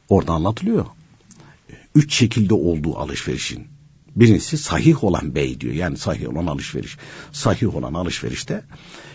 Orada 0.09 0.31
anlatılıyor. 0.31 0.85
Üç 1.95 2.15
şekilde 2.15 2.53
olduğu 2.53 2.97
alışverişin. 2.97 3.67
Birincisi 4.15 4.57
sahih 4.57 5.03
olan 5.03 5.35
bey 5.35 5.62
diyor. 5.62 5.74
Yani 5.74 5.97
sahih 5.97 6.29
olan 6.29 6.47
alışveriş. 6.47 6.97
Sahih 7.31 7.75
olan 7.75 7.93
alışverişte 7.93 8.63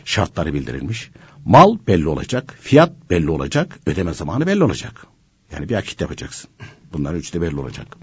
şartları 0.05 0.55
bildirilmiş. 0.55 1.11
Mal 1.45 1.79
belli 1.87 2.09
olacak, 2.09 2.59
fiyat 2.61 3.11
belli 3.11 3.31
olacak, 3.31 3.79
ödeme 3.87 4.15
zamanı 4.15 4.47
belli 4.47 4.65
olacak. 4.65 5.07
Yani 5.53 5.69
bir 5.69 5.75
akit 5.75 6.01
yapacaksın. 6.01 6.51
Bunların 6.93 7.19
üçü 7.19 7.33
de 7.33 7.41
belli 7.41 7.61
olacak. 7.61 7.97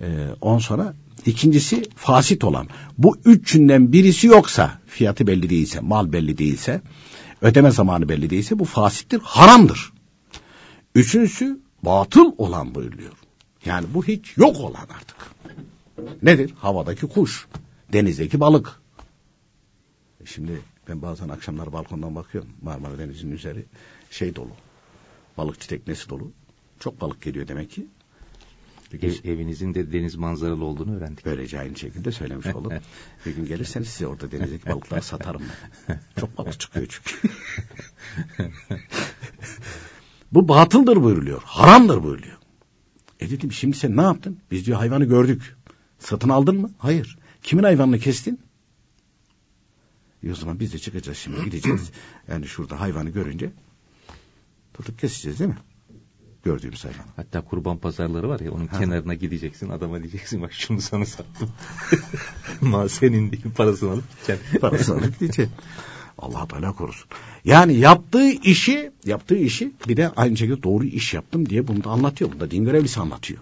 Ee, 0.00 0.06
on 0.40 0.58
sonra 0.58 0.94
ikincisi 1.26 1.82
fasit 1.96 2.44
olan. 2.44 2.68
Bu 2.98 3.16
üçünden 3.24 3.92
birisi 3.92 4.26
yoksa, 4.26 4.78
fiyatı 4.86 5.26
belli 5.26 5.50
değilse, 5.50 5.80
mal 5.80 6.12
belli 6.12 6.38
değilse, 6.38 6.80
ödeme 7.40 7.70
zamanı 7.70 8.08
belli 8.08 8.30
değilse 8.30 8.58
bu 8.58 8.64
fasittir, 8.64 9.20
haramdır. 9.24 9.92
Üçüncüsü 10.96 11.60
batıl 11.82 12.32
olan 12.38 12.74
buyuruyor. 12.74 13.12
Yani 13.64 13.86
bu 13.94 14.04
hiç 14.04 14.36
yok 14.36 14.56
olan 14.60 14.86
artık. 14.98 15.16
Nedir? 16.22 16.54
Havadaki 16.58 17.06
kuş, 17.06 17.46
denizdeki 17.92 18.40
balık. 18.40 18.80
E 20.20 20.26
Şimdi 20.26 20.60
ben 20.88 21.02
bazen 21.02 21.28
akşamlar 21.28 21.72
balkondan 21.72 22.14
bakıyorum. 22.14 22.50
Marmara 22.62 22.98
Denizi'nin 22.98 23.32
üzeri 23.32 23.64
şey 24.10 24.36
dolu. 24.36 24.50
Balıkçı 25.38 25.68
teknesi 25.68 26.08
dolu. 26.08 26.32
Çok 26.80 27.00
balık 27.00 27.22
geliyor 27.22 27.48
demek 27.48 27.70
ki. 27.70 27.86
Ev- 29.02 29.30
evinizin 29.30 29.74
de 29.74 29.92
deniz 29.92 30.14
manzaralı 30.14 30.64
olduğunu 30.64 30.96
öğrendik. 30.96 31.26
Böylece 31.26 31.60
aynı 31.60 31.76
şekilde 31.76 32.12
söylemiş 32.12 32.46
oldum. 32.46 32.72
bir 33.26 33.36
gün 33.36 33.46
gelirseniz 33.46 33.88
size 33.88 34.06
orada 34.06 34.32
denizdeki 34.32 34.66
balıkları 34.66 35.02
satarım 35.02 35.42
ben. 35.88 36.00
Çok 36.20 36.38
balık 36.38 36.60
çıkıyor 36.60 36.86
çünkü. 36.88 37.28
Bu 40.36 40.48
batıldır 40.48 41.02
buyuruluyor. 41.02 41.42
Haramdır 41.44 42.02
buyuruluyor. 42.02 42.36
E 43.20 43.30
dedim 43.30 43.52
şimdi 43.52 43.76
sen 43.76 43.96
ne 43.96 44.02
yaptın? 44.02 44.38
Biz 44.50 44.66
diyor 44.66 44.78
hayvanı 44.78 45.04
gördük. 45.04 45.56
Satın 45.98 46.28
aldın 46.28 46.60
mı? 46.60 46.70
Hayır. 46.78 47.18
Kimin 47.42 47.62
hayvanını 47.62 47.98
kestin? 47.98 48.40
E 50.24 50.32
o 50.32 50.34
zaman 50.34 50.60
biz 50.60 50.72
de 50.72 50.78
çıkacağız 50.78 51.18
şimdi 51.18 51.44
gideceğiz. 51.44 51.90
Yani 52.28 52.46
şurada 52.46 52.80
hayvanı 52.80 53.10
görünce 53.10 53.52
tutup 54.74 54.98
keseceğiz 54.98 55.38
değil 55.38 55.50
mi? 55.50 55.58
Gördüğümüz 56.44 56.84
hayvanı. 56.84 57.06
Hatta 57.16 57.40
kurban 57.40 57.78
pazarları 57.78 58.28
var 58.28 58.40
ya 58.40 58.52
onun 58.52 58.66
Ha. 58.66 58.78
kenarına 58.78 59.14
gideceksin 59.14 59.68
adama 59.68 60.02
diyeceksin 60.02 60.42
bak 60.42 60.52
şunu 60.52 60.80
sana 60.80 61.06
sattım. 61.06 61.50
Ma 62.60 62.88
senin 62.88 63.32
değil 63.32 63.44
parasını 63.56 63.90
alıp 63.90 64.04
gideceksin. 64.10 64.58
Parasını 64.58 64.96
alıp 64.96 65.20
gidecek. 65.20 65.48
Allah 66.18 66.48
Teala 66.48 66.72
korusun. 66.72 67.08
Yani 67.44 67.74
yaptığı 67.74 68.30
işi, 68.30 68.90
yaptığı 69.04 69.36
işi 69.36 69.72
bir 69.88 69.96
de 69.96 70.10
aynı 70.16 70.36
şekilde 70.36 70.62
doğru 70.62 70.84
iş 70.84 71.14
yaptım 71.14 71.48
diye 71.48 71.68
bunu 71.68 71.84
da 71.84 71.90
anlatıyor. 71.90 72.32
Bunu 72.32 72.40
da 72.40 72.50
din 72.50 72.64
görevlisi 72.64 73.00
anlatıyor. 73.00 73.40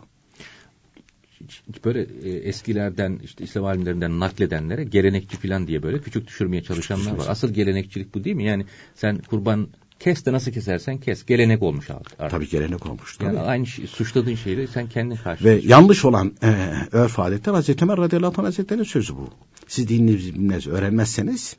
Böyle 1.85 2.07
e, 2.23 2.31
eskilerden 2.31 3.21
işte 3.25 3.45
İslam 3.45 3.65
alimlerinden 3.65 4.21
nakledenlere 4.21 4.85
gelenekçi 4.85 5.37
falan 5.37 5.67
diye 5.67 5.83
böyle 5.83 6.01
küçük 6.01 6.27
düşürmeye 6.27 6.63
çalışanlar 6.63 7.13
var. 7.13 7.27
Asıl 7.29 7.53
gelenekçilik 7.55 8.15
bu 8.15 8.25
değil 8.25 8.37
mi? 8.37 8.45
Yani 8.45 8.67
sen 8.95 9.19
kurban 9.19 9.69
kes 10.01 10.27
de 10.27 10.33
nasıl 10.33 10.53
kesersen 10.53 10.99
kes. 10.99 11.27
Gelenek 11.27 11.63
olmuş 11.63 11.91
artık. 11.91 12.19
Tabii 12.31 12.49
gelenek 12.49 12.87
olmuş. 12.87 13.17
Tabii. 13.17 13.27
Yani 13.27 13.41
aynı 13.47 13.67
şey, 13.67 13.87
suçladığın 13.87 14.35
şeyi 14.35 14.69
sen 14.69 14.89
kendin 14.89 15.17
Ve 15.17 15.23
karşılıyorsun. 15.23 15.69
yanlış 15.69 16.05
olan 16.05 16.33
e, 16.43 16.73
örf 16.93 17.19
adetler 17.19 17.53
Hazreti 17.53 17.85
Ömer 17.85 17.97
radıyallahu 17.97 18.35
anh 18.41 18.47
hazretlerinin 18.47 18.85
sözü 18.85 19.17
bu. 19.17 19.29
Siz 19.69 19.89
dininizi 19.89 20.35
bilmez, 20.35 20.67
öğrenmezseniz, 20.67 21.57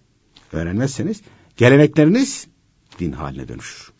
öğrenmezseniz 0.55 1.21
gelenekleriniz 1.57 2.47
din 2.99 3.11
haline 3.11 3.47
dönüşür. 3.47 3.91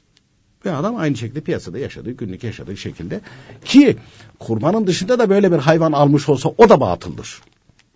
Ve 0.66 0.72
adam 0.72 0.96
aynı 0.96 1.18
şekilde 1.18 1.42
piyasada 1.42 1.80
yaşadığı, 1.80 2.12
günlük 2.12 2.44
yaşadığı 2.44 2.78
şekilde 2.78 3.22
ki 3.66 3.98
kurbanın 4.40 4.88
dışında 4.88 5.20
da 5.20 5.30
böyle 5.30 5.52
bir 5.52 5.58
hayvan 5.58 5.92
almış 5.92 6.30
olsa 6.30 6.50
o 6.58 6.70
da 6.70 6.80
batıldır. 6.80 7.42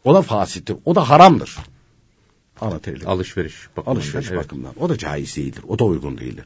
O 0.03 0.13
da 0.13 0.21
fasittir, 0.21 0.77
o 0.85 0.95
da 0.95 1.09
haramdır. 1.09 1.57
Anlatabiliyor. 2.61 3.11
Alışveriş 3.11 3.67
bakımından. 3.77 3.91
Alışveriş 3.91 4.31
evet. 4.31 4.43
bakımından. 4.43 4.73
O 4.79 4.89
da 4.89 4.97
caiz 4.97 5.37
değildir. 5.37 5.63
O 5.67 5.79
da 5.79 5.83
uygun 5.83 6.17
değildir. 6.17 6.45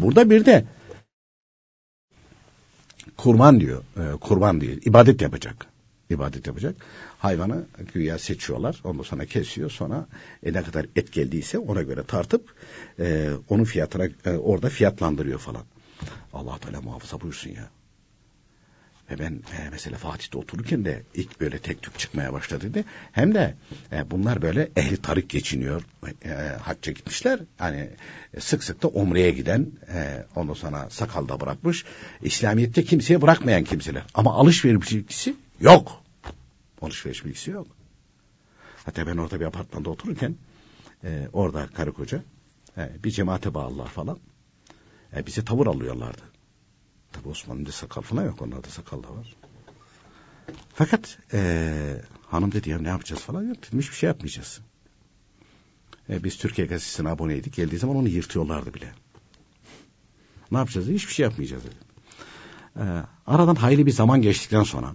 Burada 0.00 0.30
bir 0.30 0.44
de 0.44 0.64
kurban 3.16 3.60
diyor. 3.60 3.82
E, 3.96 4.16
kurban 4.20 4.60
değil. 4.60 4.80
ibadet 4.84 5.22
yapacak. 5.22 5.66
İbadet 6.10 6.46
yapacak. 6.46 6.74
Hayvanı 7.22 7.66
güya 7.94 8.18
seçiyorlar. 8.18 8.80
Ondan 8.84 9.02
sonra 9.02 9.24
kesiyor. 9.24 9.70
Sonra 9.70 10.06
e, 10.42 10.52
ne 10.52 10.62
kadar 10.62 10.86
et 10.96 11.12
geldiyse 11.12 11.58
ona 11.58 11.82
göre 11.82 12.02
tartıp 12.04 12.54
e, 12.98 13.30
onun 13.48 13.64
fiyatına 13.64 14.04
e, 14.24 14.30
orada 14.30 14.68
fiyatlandırıyor 14.68 15.38
falan. 15.38 15.62
Allah 16.32 16.58
Teala 16.58 16.80
muhafaza 16.80 17.20
buyursun 17.20 17.50
ya. 17.50 17.70
Ve 19.10 19.18
ben 19.18 19.32
e, 19.32 19.70
mesela 19.72 19.98
Fatih'te 19.98 20.38
otururken 20.38 20.84
de 20.84 21.02
ilk 21.14 21.40
böyle 21.40 21.58
tek 21.58 21.82
tük 21.82 21.98
çıkmaya 21.98 22.32
başladı 22.32 22.64
dedi. 22.64 22.84
Hem 23.12 23.34
de 23.34 23.54
e, 23.92 24.10
bunlar 24.10 24.42
böyle 24.42 24.68
ehli 24.76 24.96
tarık 24.96 25.30
geçiniyor. 25.30 25.82
E, 26.24 26.28
hacca 26.62 26.92
gitmişler. 26.92 27.40
Hani 27.58 27.90
e, 28.34 28.40
sık 28.40 28.64
sık 28.64 28.82
da 28.82 28.88
umreye 28.88 29.30
giden 29.30 29.66
e, 29.94 30.26
ondan 30.36 30.54
sonra 30.54 30.90
sakalda 30.90 31.40
bırakmış. 31.40 31.84
İslamiyet'te 32.22 32.84
kimseye 32.84 33.22
bırakmayan 33.22 33.64
kimseler. 33.64 34.02
Ama 34.14 34.34
alışveriş 34.34 34.92
bilgisi 34.92 35.34
yok. 35.60 36.01
Alışveriş 36.82 37.24
bilgisi 37.24 37.50
yok. 37.50 37.66
Hatta 38.84 39.06
ben 39.06 39.16
orada 39.16 39.40
bir 39.40 39.44
apartmanda 39.44 39.90
otururken 39.90 40.36
e, 41.04 41.28
orada 41.32 41.66
karı 41.66 41.92
koca 41.92 42.22
e, 42.76 43.04
bir 43.04 43.10
cemaate 43.10 43.54
bağlılar 43.54 43.88
falan. 43.88 44.18
E, 45.16 45.26
bize 45.26 45.44
tavır 45.44 45.66
alıyorlardı. 45.66 46.22
Tabi 47.12 47.28
Osmanlı'da 47.28 47.72
sakal 47.72 48.02
falan 48.02 48.24
yok. 48.24 48.42
Onlarda 48.42 48.68
sakal 48.68 49.02
da 49.02 49.16
var. 49.16 49.36
Fakat 50.74 51.18
e, 51.32 52.02
hanım 52.26 52.52
dedi 52.52 52.70
ya 52.70 52.78
ne 52.78 52.88
yapacağız 52.88 53.22
falan 53.22 53.42
yok. 53.42 53.56
Dedim 53.66 53.78
hiçbir 53.78 53.96
şey 53.96 54.06
yapmayacağız. 54.06 54.60
E, 56.08 56.24
biz 56.24 56.36
Türkiye 56.36 56.66
Gazetesi'ne 56.66 57.08
aboneydik. 57.08 57.54
Geldiği 57.54 57.78
zaman 57.78 57.96
onu 57.96 58.08
yırtıyorlardı 58.08 58.74
bile. 58.74 58.92
Ne 60.50 60.58
yapacağız 60.58 60.86
dedi. 60.86 60.94
Hiçbir 60.94 61.12
şey 61.12 61.24
yapmayacağız 61.24 61.62
dedi. 61.64 61.74
E, 62.76 62.84
aradan 63.26 63.54
hayli 63.54 63.86
bir 63.86 63.92
zaman 63.92 64.22
geçtikten 64.22 64.62
sonra 64.62 64.94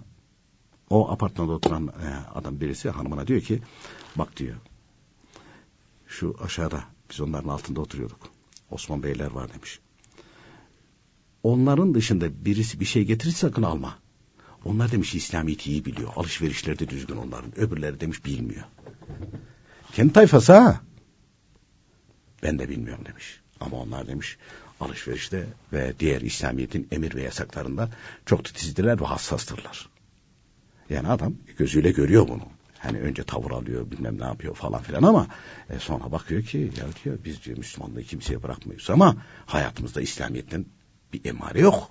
o 0.90 1.10
apartmanda 1.10 1.52
oturan 1.52 1.86
e, 1.86 2.08
adam 2.34 2.60
birisi 2.60 2.90
hanımına 2.90 3.26
diyor 3.26 3.40
ki 3.40 3.62
bak 4.16 4.36
diyor 4.36 4.56
şu 6.08 6.36
aşağıda 6.44 6.84
biz 7.10 7.20
onların 7.20 7.48
altında 7.48 7.80
oturuyorduk. 7.80 8.20
Osman 8.70 9.02
Beyler 9.02 9.30
var 9.30 9.52
demiş. 9.54 9.78
Onların 11.42 11.94
dışında 11.94 12.44
birisi 12.44 12.80
bir 12.80 12.84
şey 12.84 13.04
getirirse 13.04 13.38
sakın 13.38 13.62
alma. 13.62 13.98
Onlar 14.64 14.92
demiş 14.92 15.14
İslamiyet'i 15.14 15.70
iyi 15.70 15.84
biliyor. 15.84 16.10
Alışverişleri 16.16 16.78
de 16.78 16.88
düzgün 16.88 17.16
onların. 17.16 17.58
Öbürleri 17.58 18.00
demiş 18.00 18.24
bilmiyor. 18.24 18.64
Kendi 19.92 20.12
tayfası 20.12 20.52
ha. 20.52 20.80
Ben 22.42 22.58
de 22.58 22.68
bilmiyorum 22.68 23.04
demiş. 23.04 23.40
Ama 23.60 23.76
onlar 23.76 24.06
demiş 24.06 24.38
alışverişte 24.80 25.46
ve 25.72 25.94
diğer 26.00 26.20
İslamiyet'in 26.20 26.88
emir 26.90 27.14
ve 27.14 27.22
yasaklarında 27.22 27.90
çok 28.26 28.44
titizdirler 28.44 29.00
ve 29.00 29.04
hassastırlar. 29.04 29.88
Yani 30.90 31.08
adam 31.08 31.34
gözüyle 31.58 31.90
görüyor 31.90 32.28
bunu. 32.28 32.42
Hani 32.78 33.00
önce 33.00 33.22
tavır 33.22 33.50
alıyor 33.50 33.90
bilmem 33.90 34.20
ne 34.20 34.24
yapıyor 34.24 34.54
falan 34.54 34.82
filan 34.82 35.02
ama 35.02 35.26
e, 35.70 35.78
sonra 35.78 36.12
bakıyor 36.12 36.42
ki 36.42 36.58
ya 36.58 36.84
diyor 37.04 37.18
biz 37.24 37.44
diyor 37.44 37.58
Müslümanlığı 37.58 38.02
kimseye 38.02 38.42
bırakmıyoruz 38.42 38.90
ama 38.90 39.16
hayatımızda 39.46 40.00
İslamiyet'ten 40.00 40.66
bir 41.12 41.24
emare 41.24 41.60
yok. 41.60 41.90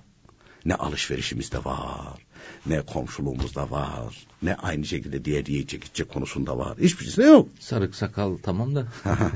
Ne 0.64 0.74
alışverişimizde 0.74 1.64
var, 1.64 2.18
ne 2.66 2.80
komşuluğumuzda 2.82 3.70
var, 3.70 4.26
ne 4.42 4.54
aynı 4.54 4.84
şekilde 4.84 5.24
diğer 5.24 5.46
yiyecek 5.46 5.84
içecek 5.84 6.08
konusunda 6.12 6.58
var. 6.58 6.78
Hiçbirisinde 6.80 7.26
yok. 7.26 7.48
Sarık 7.60 7.94
sakal 7.94 8.36
tamam 8.42 8.74
da. 8.74 8.86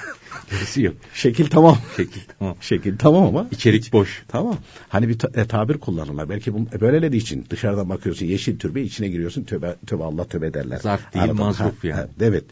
Gerisi 0.50 0.82
yok. 0.82 0.94
Şekil 1.14 1.46
tamam. 1.46 1.78
Şekil 1.96 2.20
tamam. 2.38 2.56
Şekil 2.60 2.98
tamam 2.98 3.24
ama. 3.24 3.48
İçerik 3.50 3.92
boş. 3.92 4.22
Tamam. 4.28 4.56
Hani 4.88 5.08
bir 5.08 5.18
ta- 5.18 5.40
e, 5.40 5.46
tabir 5.46 5.78
kullanırlar. 5.78 6.28
Belki 6.28 6.54
bu 6.54 6.58
e, 6.76 6.80
böyleleri 6.80 7.16
için 7.16 7.46
dışarıdan 7.50 7.88
bakıyorsun 7.88 8.26
yeşil 8.26 8.58
türbe 8.58 8.82
içine 8.82 9.08
giriyorsun 9.08 9.44
töbe, 9.44 9.76
töbe 9.86 10.04
Allah 10.04 10.24
töbe 10.24 10.54
derler. 10.54 10.78
Zarf 10.78 11.14
değil, 11.14 11.26
mı? 11.26 11.34
mazruf 11.34 11.84
Ha, 11.84 11.88
yani. 11.88 12.00
ha, 12.00 12.08
Evet. 12.20 12.44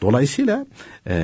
Dolayısıyla 0.00 0.66
e, 1.06 1.18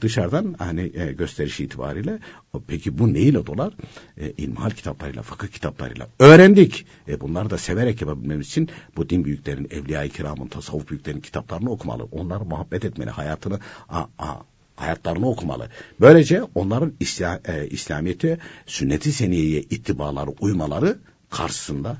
dışarıdan 0.00 0.54
hani 0.58 0.92
e, 0.94 1.12
gösteriş 1.12 1.60
itibariyle 1.60 2.18
peki 2.66 2.98
bu 2.98 3.12
neyle 3.14 3.46
dolar? 3.46 3.72
E, 4.20 4.30
ilmihal 4.30 4.70
kitaplarıyla, 4.70 5.22
fıkıh 5.22 5.48
kitaplarıyla 5.48 6.08
öğrendik. 6.18 6.86
E, 7.08 7.19
bunları 7.20 7.50
da 7.50 7.58
severek 7.58 8.00
yapabilmemiz 8.00 8.46
için 8.46 8.70
bu 8.96 9.08
din 9.08 9.24
büyüklerin, 9.24 9.68
evliya-i 9.70 10.10
kiramın, 10.10 10.46
tasavvuf 10.46 10.88
büyüklerin 10.88 11.20
kitaplarını 11.20 11.70
okumalı. 11.70 12.04
Onlara 12.04 12.44
muhabbet 12.44 12.84
etmeli, 12.84 13.10
hayatını 13.10 13.60
a, 13.88 14.06
a, 14.18 14.42
hayatlarını 14.76 15.28
okumalı. 15.28 15.68
Böylece 16.00 16.42
onların 16.54 16.92
İsla, 17.00 17.40
e, 17.44 17.68
İslamiyet'e, 17.68 18.38
sünnet-i 18.66 19.12
seniyeye 19.12 19.60
ittibaları, 19.60 20.30
uymaları 20.40 20.98
karşısında 21.30 21.96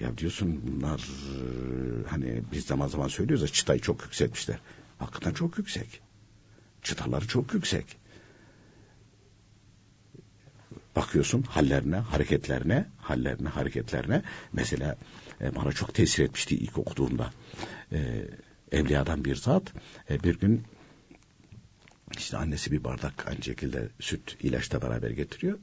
ya 0.00 0.18
diyorsun 0.18 0.60
bunlar 0.66 0.98
e, 0.98 2.08
hani 2.08 2.42
biz 2.52 2.64
zaman 2.64 2.88
zaman 2.88 3.08
söylüyoruz 3.08 3.42
ya 3.42 3.48
çıtayı 3.48 3.80
çok 3.80 4.02
yükseltmişler. 4.02 4.58
Hakikaten 4.98 5.32
çok 5.32 5.58
yüksek. 5.58 6.00
Çıtaları 6.82 7.28
çok 7.28 7.54
yüksek. 7.54 7.99
Bakıyorsun 10.96 11.42
hallerine, 11.42 11.96
hareketlerine, 11.96 12.86
hallerine, 12.98 13.48
hareketlerine. 13.48 14.22
Mesela 14.52 14.96
e, 15.40 15.54
bana 15.54 15.72
çok 15.72 15.94
tesir 15.94 16.24
etmişti 16.24 16.56
ilk 16.56 16.78
okuduğumda. 16.78 17.30
E, 17.92 18.26
Evliyadan 18.72 19.24
bir 19.24 19.36
zat 19.36 19.62
e, 20.10 20.22
bir 20.22 20.38
gün 20.38 20.62
işte 22.18 22.36
annesi 22.36 22.72
bir 22.72 22.84
bardak 22.84 23.28
aynı 23.28 23.42
şekilde 23.42 23.88
süt 24.00 24.36
ilaçla 24.42 24.82
beraber 24.82 25.10
getiriyor. 25.10 25.58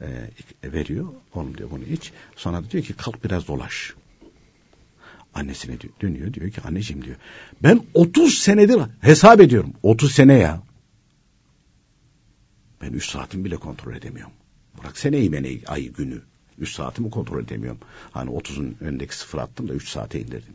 E, 0.00 0.72
veriyor. 0.72 1.08
Oğlum 1.34 1.58
diyor 1.58 1.70
bunu 1.70 1.84
iç. 1.84 2.12
Sonra 2.36 2.70
diyor 2.70 2.84
ki 2.84 2.94
kalk 2.94 3.24
biraz 3.24 3.48
dolaş. 3.48 3.94
Annesine 5.34 5.76
dönüyor 6.00 6.34
diyor 6.34 6.50
ki 6.50 6.60
anneciğim 6.60 7.04
diyor. 7.04 7.16
Ben 7.62 7.86
30 7.94 8.38
senedir 8.38 8.80
hesap 9.00 9.40
ediyorum. 9.40 9.72
30 9.82 10.12
sene 10.12 10.34
ya. 10.34 10.62
Ben 12.82 12.92
3 12.92 13.10
saatimi 13.10 13.44
bile 13.44 13.56
kontrol 13.56 13.94
edemiyorum. 13.94 14.32
Bırak 14.78 14.98
seneyi 14.98 15.30
meneyi, 15.30 15.62
ayı 15.66 15.92
günü. 15.92 16.20
3 16.58 16.72
saatimi 16.72 17.10
kontrol 17.10 17.42
edemiyorum. 17.42 17.80
Hani 18.10 18.30
30'un 18.30 18.76
önündeki 18.80 19.16
sıfır 19.16 19.38
attım 19.38 19.68
da 19.68 19.74
3 19.74 19.88
saate 19.88 20.20
indirdim. 20.20 20.54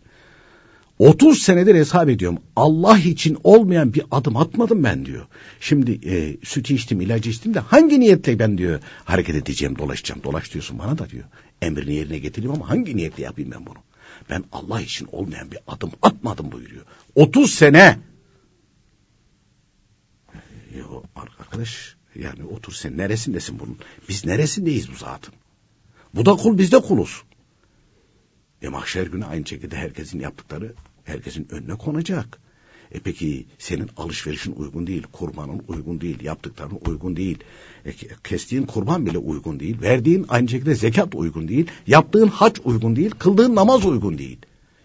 30 1.00 1.42
senedir 1.42 1.76
hesap 1.76 2.10
ediyorum. 2.10 2.40
Allah 2.56 2.98
için 2.98 3.38
olmayan 3.44 3.94
bir 3.94 4.04
adım 4.12 4.38
atmadım 4.38 4.84
ben 4.84 5.06
diyor. 5.06 5.26
Şimdi 5.60 6.00
e, 6.10 6.38
sütü 6.44 6.74
içtim, 6.74 7.02
ilacı 7.02 7.30
içtim 7.30 7.54
de 7.54 7.60
hangi 7.60 8.00
niyetle 8.00 8.40
ben 8.40 8.58
diyor 8.58 8.80
hareket 9.06 9.36
edeceğim, 9.36 9.78
dolaşacağım. 9.78 10.24
Dolaş 10.24 10.54
diyorsun 10.54 10.80
bana 10.80 10.98
da 10.98 11.10
diyor. 11.10 11.24
Emrini 11.62 11.94
yerine 11.94 12.20
getireyim 12.20 12.56
ama 12.56 12.70
hangi 12.70 12.98
niyetle 12.98 13.24
yapayım 13.24 13.52
ben 13.52 13.66
bunu? 13.66 13.78
Ben 14.30 14.44
Allah 14.52 14.82
için 14.82 15.08
olmayan 15.12 15.52
bir 15.52 15.60
adım 15.68 15.92
atmadım 16.02 16.52
buyuruyor. 16.52 16.86
30 17.16 17.54
sene. 17.54 18.00
Ya 20.76 20.84
arkadaş 21.16 21.97
yani 22.20 22.44
30 22.44 22.78
sene 22.78 22.98
neresindesin 22.98 23.60
bunun? 23.60 23.78
Biz 24.10 24.26
neresindeyiz 24.26 24.92
bu 24.92 24.96
zatın? 24.96 25.34
Bu 26.14 26.26
da 26.26 26.36
kul 26.36 26.58
biz 26.58 26.72
de 26.72 26.80
kuluz. 26.80 27.24
E 28.62 28.68
mahşer 28.68 29.08
günü 29.08 29.26
aynı 29.26 29.48
şekilde 29.48 29.76
herkesin 29.76 30.20
yaptıkları 30.20 30.74
herkesin 31.04 31.48
önüne 31.52 31.76
konacak. 31.76 32.40
E 32.92 33.00
peki 33.00 33.46
senin 33.58 33.90
alışverişin 33.98 34.52
uygun 34.52 34.88
değil, 34.88 35.04
kurbanın 35.12 35.64
uygun 35.68 36.02
değil, 36.02 36.24
yaptıkların 36.24 36.80
uygun 36.86 37.16
değil. 37.16 37.38
E, 37.86 37.94
kestiğin 38.24 38.64
kurban 38.64 39.06
bile 39.06 39.18
uygun 39.18 39.60
değil, 39.60 39.82
verdiğin 39.82 40.26
aynı 40.30 40.50
şekilde 40.50 40.76
zekat 40.76 41.16
uygun 41.16 41.48
değil, 41.48 41.68
yaptığın 41.88 42.28
hac 42.28 42.60
uygun 42.64 42.96
değil, 42.96 43.12
kıldığın 43.12 43.56
namaz 43.56 43.86
uygun 43.86 44.18
değil. 44.18 44.38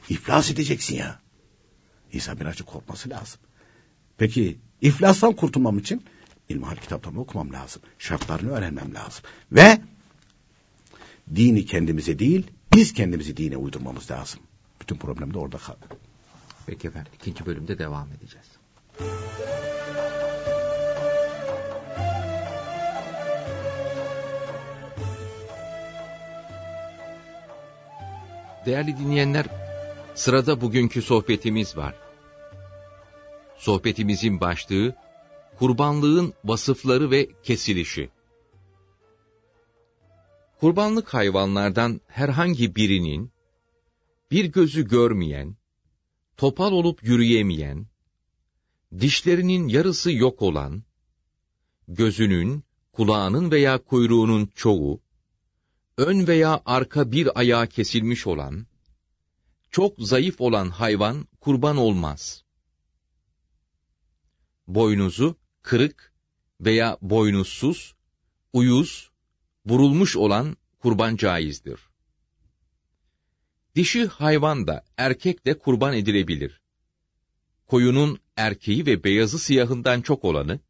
İflas 0.08 0.50
edeceksin 0.50 0.96
ya. 0.96 1.20
İnsan 2.12 2.40
birazcık 2.40 2.66
korkması 2.66 3.10
lazım. 3.10 3.40
Peki 4.18 4.58
iflastan 4.80 5.32
kurtulmam 5.32 5.78
için 5.78 6.02
ilmihal 6.52 6.76
kitaplarını 6.76 7.20
okumam 7.20 7.52
lazım. 7.52 7.82
Şartlarını 7.98 8.52
öğrenmem 8.52 8.94
lazım. 8.94 9.24
Ve 9.52 9.80
dini 11.34 11.66
kendimize 11.66 12.18
değil, 12.18 12.46
biz 12.74 12.92
kendimizi 12.92 13.36
dine 13.36 13.56
uydurmamız 13.56 14.10
lazım. 14.10 14.40
Bütün 14.80 14.96
problem 14.96 15.34
de 15.34 15.38
orada 15.38 15.58
kalıyor. 15.58 15.90
Peki 16.66 16.88
efendim 16.88 17.12
ikinci 17.20 17.46
bölümde 17.46 17.78
devam 17.78 18.08
edeceğiz. 18.12 18.46
Değerli 28.66 28.98
dinleyenler, 28.98 29.46
sırada 30.14 30.60
bugünkü 30.60 31.02
sohbetimiz 31.02 31.76
var. 31.76 31.94
Sohbetimizin 33.56 34.40
başlığı, 34.40 34.94
kurbanlığın 35.62 36.34
vasıfları 36.44 37.10
ve 37.10 37.28
kesilişi. 37.42 38.10
Kurbanlık 40.60 41.14
hayvanlardan 41.14 42.00
herhangi 42.06 42.76
birinin, 42.76 43.32
bir 44.30 44.44
gözü 44.44 44.88
görmeyen, 44.88 45.56
topal 46.36 46.72
olup 46.72 47.04
yürüyemeyen, 47.04 47.86
dişlerinin 49.00 49.68
yarısı 49.68 50.12
yok 50.12 50.42
olan, 50.42 50.82
gözünün, 51.88 52.64
kulağının 52.92 53.50
veya 53.50 53.78
kuyruğunun 53.78 54.46
çoğu, 54.54 55.00
ön 55.96 56.26
veya 56.26 56.62
arka 56.66 57.12
bir 57.12 57.38
ayağı 57.38 57.66
kesilmiş 57.66 58.26
olan, 58.26 58.66
çok 59.70 59.98
zayıf 59.98 60.40
olan 60.40 60.68
hayvan 60.68 61.28
kurban 61.40 61.76
olmaz. 61.76 62.44
Boynuzu 64.66 65.41
kırık 65.62 66.12
veya 66.60 66.98
boynuzsuz, 67.02 67.94
uyuz, 68.52 69.10
burulmuş 69.64 70.16
olan 70.16 70.56
kurban 70.78 71.16
caizdir. 71.16 71.80
Dişi 73.74 74.06
hayvan 74.06 74.66
da 74.66 74.84
erkek 74.96 75.46
de 75.46 75.58
kurban 75.58 75.94
edilebilir. 75.94 76.60
Koyunun 77.66 78.18
erkeği 78.36 78.86
ve 78.86 79.04
beyazı 79.04 79.38
siyahından 79.38 80.02
çok 80.02 80.24
olanı, 80.24 80.60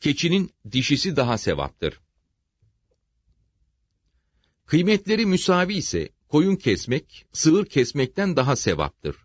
keçinin 0.00 0.50
dişisi 0.72 1.16
daha 1.16 1.38
sevaptır. 1.38 2.00
Kıymetleri 4.66 5.26
müsavi 5.26 5.74
ise 5.74 6.08
koyun 6.28 6.56
kesmek, 6.56 7.26
sığır 7.32 7.66
kesmekten 7.66 8.36
daha 8.36 8.56
sevaptır. 8.56 9.16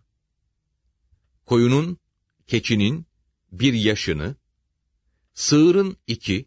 Koyunun, 1.46 1.98
keçinin 2.46 3.06
bir 3.52 3.72
yaşını, 3.72 4.36
sığırın 5.36 5.96
iki, 6.06 6.46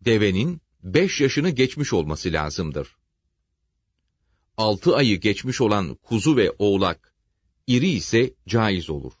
devenin 0.00 0.60
beş 0.82 1.20
yaşını 1.20 1.50
geçmiş 1.50 1.92
olması 1.92 2.32
lazımdır. 2.32 2.96
Altı 4.56 4.96
ayı 4.96 5.20
geçmiş 5.20 5.60
olan 5.60 5.94
kuzu 5.94 6.36
ve 6.36 6.52
oğlak, 6.58 7.14
iri 7.66 7.90
ise 7.90 8.34
caiz 8.48 8.90
olur. 8.90 9.12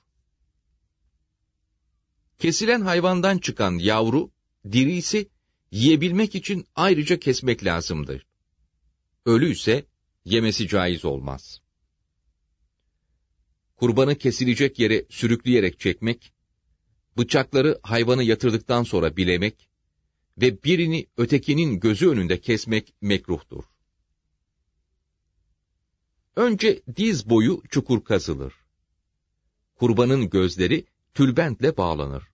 Kesilen 2.38 2.80
hayvandan 2.80 3.38
çıkan 3.38 3.78
yavru, 3.78 4.30
diri 4.72 4.96
ise 4.96 5.28
yiyebilmek 5.70 6.34
için 6.34 6.66
ayrıca 6.74 7.18
kesmek 7.18 7.64
lazımdır. 7.64 8.26
Ölü 9.26 9.52
ise 9.52 9.86
yemesi 10.24 10.68
caiz 10.68 11.04
olmaz. 11.04 11.60
Kurbanı 13.76 14.18
kesilecek 14.18 14.78
yere 14.78 15.06
sürükleyerek 15.10 15.80
çekmek, 15.80 16.33
bıçakları 17.18 17.80
hayvanı 17.82 18.22
yatırdıktan 18.22 18.82
sonra 18.82 19.16
bilemek 19.16 19.68
ve 20.38 20.62
birini 20.64 21.06
ötekinin 21.16 21.80
gözü 21.80 22.08
önünde 22.08 22.40
kesmek 22.40 22.94
mekruhtur. 23.00 23.64
Önce 26.36 26.82
diz 26.96 27.30
boyu 27.30 27.62
çukur 27.68 28.04
kazılır. 28.04 28.54
Kurbanın 29.74 30.30
gözleri 30.30 30.86
tülbentle 31.14 31.76
bağlanır. 31.76 32.24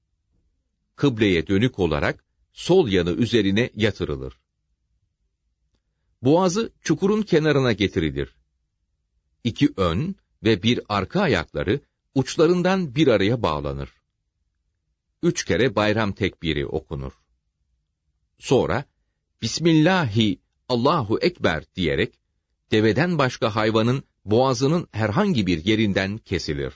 Kıbleye 0.96 1.46
dönük 1.46 1.78
olarak 1.78 2.24
sol 2.52 2.88
yanı 2.88 3.10
üzerine 3.10 3.70
yatırılır. 3.74 4.40
Boğazı 6.22 6.72
çukurun 6.82 7.22
kenarına 7.22 7.72
getirilir. 7.72 8.36
İki 9.44 9.68
ön 9.76 10.14
ve 10.44 10.62
bir 10.62 10.80
arka 10.88 11.20
ayakları 11.20 11.80
uçlarından 12.14 12.94
bir 12.94 13.06
araya 13.06 13.42
bağlanır. 13.42 13.99
Üç 15.22 15.44
kere 15.44 15.76
bayram 15.76 16.12
tekbiri 16.12 16.66
okunur. 16.66 17.12
Sonra 18.38 18.84
Bismillahi 19.42 20.40
Allahu 20.68 21.18
Ekber 21.18 21.64
diyerek 21.76 22.20
deveden 22.70 23.18
başka 23.18 23.56
hayvanın 23.56 24.04
boğazının 24.24 24.88
herhangi 24.92 25.46
bir 25.46 25.64
yerinden 25.64 26.18
kesilir. 26.18 26.74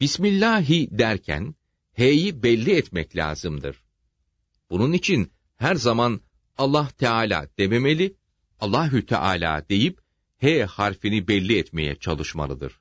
Bismillahi 0.00 0.98
derken 0.98 1.54
H'yi 1.92 2.42
belli 2.42 2.76
etmek 2.76 3.16
lazımdır. 3.16 3.82
Bunun 4.70 4.92
için 4.92 5.32
her 5.56 5.74
zaman 5.74 6.20
Allah 6.58 6.88
Teala 6.98 7.48
dememeli, 7.58 8.16
Allahü 8.60 9.06
Teala 9.06 9.68
deyip 9.68 10.00
H 10.38 10.64
harfini 10.64 11.28
belli 11.28 11.58
etmeye 11.58 11.98
çalışmalıdır. 11.98 12.79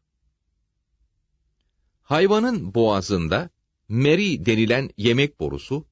Hayvanın 2.10 2.74
boğazında 2.74 3.50
meri 3.90 4.46
denilen 4.46 4.90
yemek 4.98 5.40
borusu, 5.40 5.88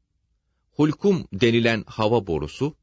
hulkum 0.71 1.27
denilen 1.33 1.83
hava 1.87 2.27
borusu 2.27 2.77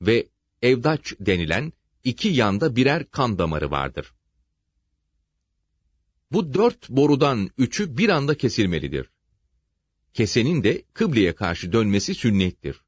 ve 0.00 0.28
evdaç 0.62 1.14
denilen 1.20 1.72
iki 2.04 2.28
yanda 2.28 2.76
birer 2.76 3.10
kan 3.10 3.38
damarı 3.38 3.70
vardır. 3.70 4.14
Bu 6.32 6.54
dört 6.54 6.88
borudan 6.88 7.50
üçü 7.58 7.98
bir 7.98 8.08
anda 8.08 8.36
kesilmelidir. 8.36 9.10
Kesenin 10.14 10.64
de 10.64 10.82
kıbleye 10.94 11.34
karşı 11.34 11.72
dönmesi 11.72 12.14
sünnettir. 12.14 12.80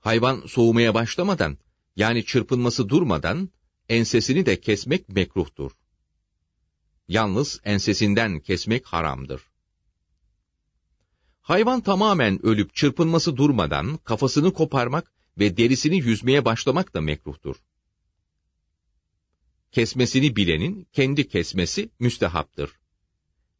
Hayvan 0.00 0.46
soğumaya 0.46 0.94
başlamadan, 0.94 1.58
yani 1.96 2.24
çırpınması 2.24 2.88
durmadan, 2.88 3.50
ensesini 3.88 4.46
de 4.46 4.60
kesmek 4.60 5.08
mekruhtur. 5.08 5.72
Yalnız 7.12 7.60
ensesinden 7.64 8.40
kesmek 8.40 8.86
haramdır. 8.86 9.42
Hayvan 11.40 11.80
tamamen 11.80 12.46
ölüp 12.46 12.74
çırpınması 12.74 13.36
durmadan 13.36 13.96
kafasını 13.96 14.52
koparmak 14.52 15.12
ve 15.38 15.56
derisini 15.56 15.96
yüzmeye 15.96 16.44
başlamak 16.44 16.94
da 16.94 17.00
mekruhtur. 17.00 17.56
Kesmesini 19.72 20.36
bilenin 20.36 20.88
kendi 20.92 21.28
kesmesi 21.28 21.90
müstehaptır. 21.98 22.70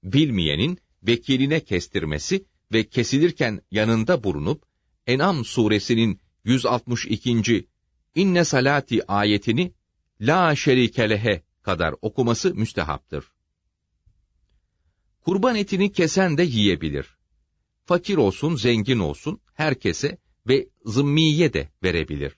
Bilmeyenin 0.03 0.79
vekiline 1.03 1.61
kestirmesi 1.61 2.45
ve 2.73 2.89
kesilirken 2.89 3.63
yanında 3.71 4.25
bulunup 4.25 4.63
En'am 5.07 5.45
suresinin 5.45 6.21
162. 6.45 7.67
İnne 8.15 8.45
salati 8.45 9.07
ayetini 9.07 9.73
la 10.21 10.57
şerikelehe 10.57 11.43
kadar 11.63 11.95
okuması 12.03 12.55
müstehaptır. 12.55 13.32
Kurban 15.25 15.57
etini 15.57 15.93
kesen 15.93 16.39
de 16.39 16.43
yiyebilir. 16.43 17.07
Fakir 17.85 18.17
olsun, 18.17 18.57
zengin 18.57 18.99
olsun, 18.99 19.41
herkese 19.55 20.19
ve 20.49 20.69
zımmiye 20.85 21.53
de 21.53 21.69
verebilir. 21.83 22.33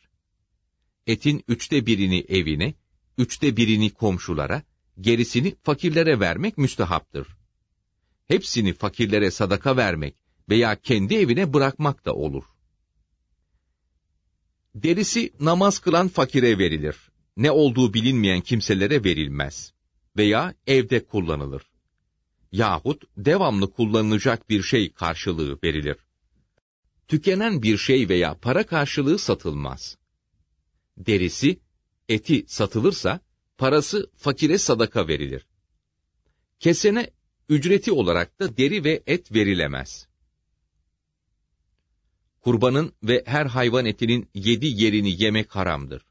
Etin 1.07 1.45
üçte 1.49 1.87
birini 1.87 2.25
evine, 2.29 2.75
üçte 3.19 3.57
birini 3.57 3.91
komşulara, 3.91 4.63
gerisini 5.01 5.55
fakirlere 5.63 6.21
vermek 6.21 6.59
müstehaptır. 6.59 7.29
Hepsini 8.29 8.73
fakirlere 8.73 9.31
sadaka 9.31 9.77
vermek 9.77 10.15
veya 10.49 10.81
kendi 10.81 11.15
evine 11.15 11.53
bırakmak 11.53 12.05
da 12.05 12.15
olur. 12.15 12.45
Derisi 14.75 15.33
namaz 15.41 15.79
kılan 15.79 16.09
fakire 16.09 16.59
verilir. 16.59 16.97
Ne 17.37 17.51
olduğu 17.51 17.95
bilinmeyen 17.95 18.41
kimselere 18.41 19.05
verilmez. 19.05 19.73
Veya 20.17 20.55
evde 20.67 21.05
kullanılır. 21.05 21.74
Yahut 22.61 23.03
devamlı 23.17 23.73
kullanılacak 23.73 24.51
bir 24.51 24.63
şey 24.63 24.93
karşılığı 24.93 25.59
verilir. 25.65 25.97
Tükenen 27.09 27.63
bir 27.63 27.79
şey 27.79 28.09
veya 28.09 28.35
para 28.35 28.67
karşılığı 28.67 29.19
satılmaz. 29.19 29.99
Derisi, 30.97 31.61
eti 32.09 32.45
satılırsa, 32.49 33.21
parası 33.59 34.11
fakire 34.17 34.59
sadaka 34.59 35.09
verilir. 35.09 35.47
Kesene 36.61 37.11
ücreti 37.49 37.93
olarak 37.93 38.41
da 38.41 38.57
deri 38.57 38.85
ve 38.85 39.03
et 39.07 39.35
verilemez 39.35 40.09
kurbanın 42.41 42.93
ve 43.03 43.23
her 43.27 43.47
hayvan 43.47 43.87
etinin 43.87 44.29
yedi 44.35 44.67
yerini 44.67 45.23
yemek 45.23 45.57
haramdır. 45.57 46.03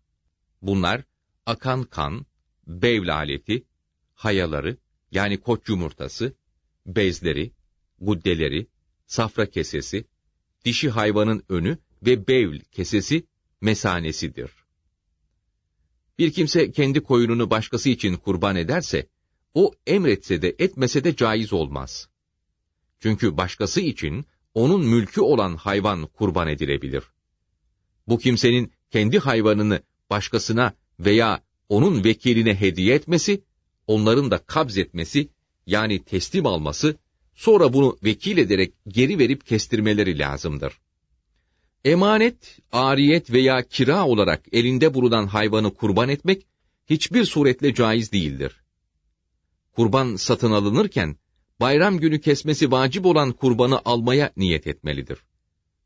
Bunlar, 0.62 1.04
akan 1.46 1.84
kan, 1.84 2.26
bevl 2.68 3.10
aleti, 3.16 3.64
hayaları, 4.14 4.78
yani 5.14 5.40
koç 5.40 5.70
yumurtası, 5.70 6.34
bezleri, 6.86 7.52
guddeleri, 8.02 8.68
safra 9.08 9.50
kesesi, 9.50 10.06
dişi 10.66 10.90
hayvanın 10.90 11.44
önü 11.50 11.78
ve 12.06 12.28
bevl 12.28 12.60
kesesi 12.72 13.28
mesanesidir. 13.62 14.52
Bir 16.20 16.34
kimse 16.34 16.72
kendi 16.72 17.04
koyununu 17.04 17.50
başkası 17.50 17.90
için 17.90 18.16
kurban 18.16 18.56
ederse, 18.56 19.08
o 19.54 19.72
emretse 19.88 20.42
de 20.42 20.56
etmese 20.60 21.04
de 21.04 21.16
caiz 21.16 21.54
olmaz. 21.54 22.10
Çünkü 23.00 23.38
başkası 23.38 23.82
için 23.82 24.26
onun 24.54 24.86
mülkü 24.86 25.22
olan 25.22 25.56
hayvan 25.56 26.08
kurban 26.08 26.48
edilebilir. 26.48 27.04
Bu 28.08 28.18
kimsenin 28.18 28.72
kendi 28.92 29.20
hayvanını 29.20 29.82
başkasına 30.10 30.74
veya 31.00 31.44
onun 31.70 32.04
vekiline 32.04 32.60
hediye 32.60 32.96
etmesi, 32.96 33.44
onların 33.88 34.32
da 34.32 34.38
kabz 34.38 34.78
etmesi, 34.78 35.30
yani 35.68 36.04
teslim 36.04 36.46
alması, 36.46 36.96
sonra 37.36 37.74
bunu 37.74 37.98
vekil 38.04 38.38
ederek 38.38 38.74
geri 38.88 39.20
verip 39.20 39.46
kestirmeleri 39.46 40.20
lazımdır. 40.20 40.80
Emanet, 41.86 42.60
ariyet 42.72 43.32
veya 43.32 43.62
kira 43.62 44.08
olarak 44.08 44.44
elinde 44.52 44.94
bulunan 44.94 45.28
hayvanı 45.28 45.74
kurban 45.74 46.10
etmek, 46.10 46.46
hiçbir 46.90 47.26
suretle 47.26 47.74
caiz 47.74 48.12
değildir. 48.12 48.64
Kurban 49.76 50.16
satın 50.16 50.52
alınırken, 50.52 51.16
bayram 51.60 51.98
günü 51.98 52.22
kesmesi 52.22 52.72
vacip 52.72 53.06
olan 53.06 53.32
kurbanı 53.32 53.82
almaya 53.86 54.32
niyet 54.38 54.68
etmelidir. 54.68 55.20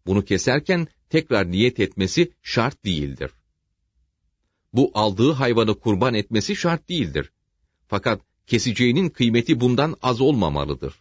Bunu 0.06 0.26
keserken 0.26 0.88
tekrar 1.10 1.52
niyet 1.52 1.80
etmesi 1.80 2.32
şart 2.44 2.86
değildir. 2.86 3.32
Bu 4.74 4.92
aldığı 4.94 5.32
hayvanı 5.32 5.80
kurban 5.80 6.14
etmesi 6.14 6.56
şart 6.56 6.90
değildir. 6.90 7.32
Fakat 7.88 8.22
keseceğinin 8.48 9.10
kıymeti 9.10 9.60
bundan 9.60 9.96
az 10.02 10.22
olmamalıdır. 10.22 10.94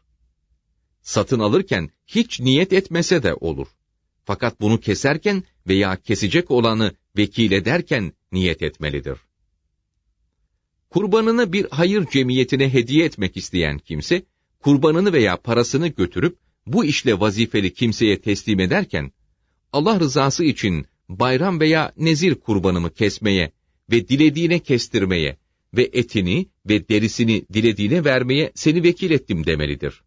Satın 1.03 1.40
alırken 1.40 1.90
hiç 2.07 2.40
niyet 2.40 2.72
etmese 2.72 3.22
de 3.22 3.35
olur. 3.35 3.66
Fakat 4.25 4.61
bunu 4.61 4.81
keserken 4.81 5.42
veya 5.68 5.96
kesecek 5.96 6.51
olanı 6.51 6.94
vekil 7.16 7.53
ederken 7.53 8.12
niyet 8.33 8.62
etmelidir. 8.62 9.18
Kurbanını 10.90 11.53
bir 11.53 11.66
hayır 11.70 12.07
cemiyetine 12.11 12.72
hediye 12.72 13.05
etmek 13.05 13.37
isteyen 13.37 13.79
kimse, 13.79 14.22
kurbanını 14.61 15.12
veya 15.12 15.37
parasını 15.37 15.88
götürüp 15.88 16.38
bu 16.66 16.85
işle 16.85 17.20
vazifeli 17.20 17.75
kimseye 17.75 18.20
teslim 18.20 18.61
ederken, 18.61 19.12
Allah 19.72 20.01
rızası 20.01 20.44
için 20.44 20.87
bayram 21.09 21.61
veya 21.61 21.92
nezir 21.96 22.35
kurbanımı 22.35 22.90
kesmeye 22.90 23.53
ve 23.90 24.09
dilediğine 24.09 24.59
kestirmeye 24.59 25.37
ve 25.77 25.91
etini 25.93 26.47
ve 26.69 26.89
derisini 26.89 27.47
dilediğine 27.53 28.05
vermeye 28.05 28.53
seni 28.55 28.83
vekil 28.83 29.11
ettim 29.11 29.47
demelidir. 29.47 30.03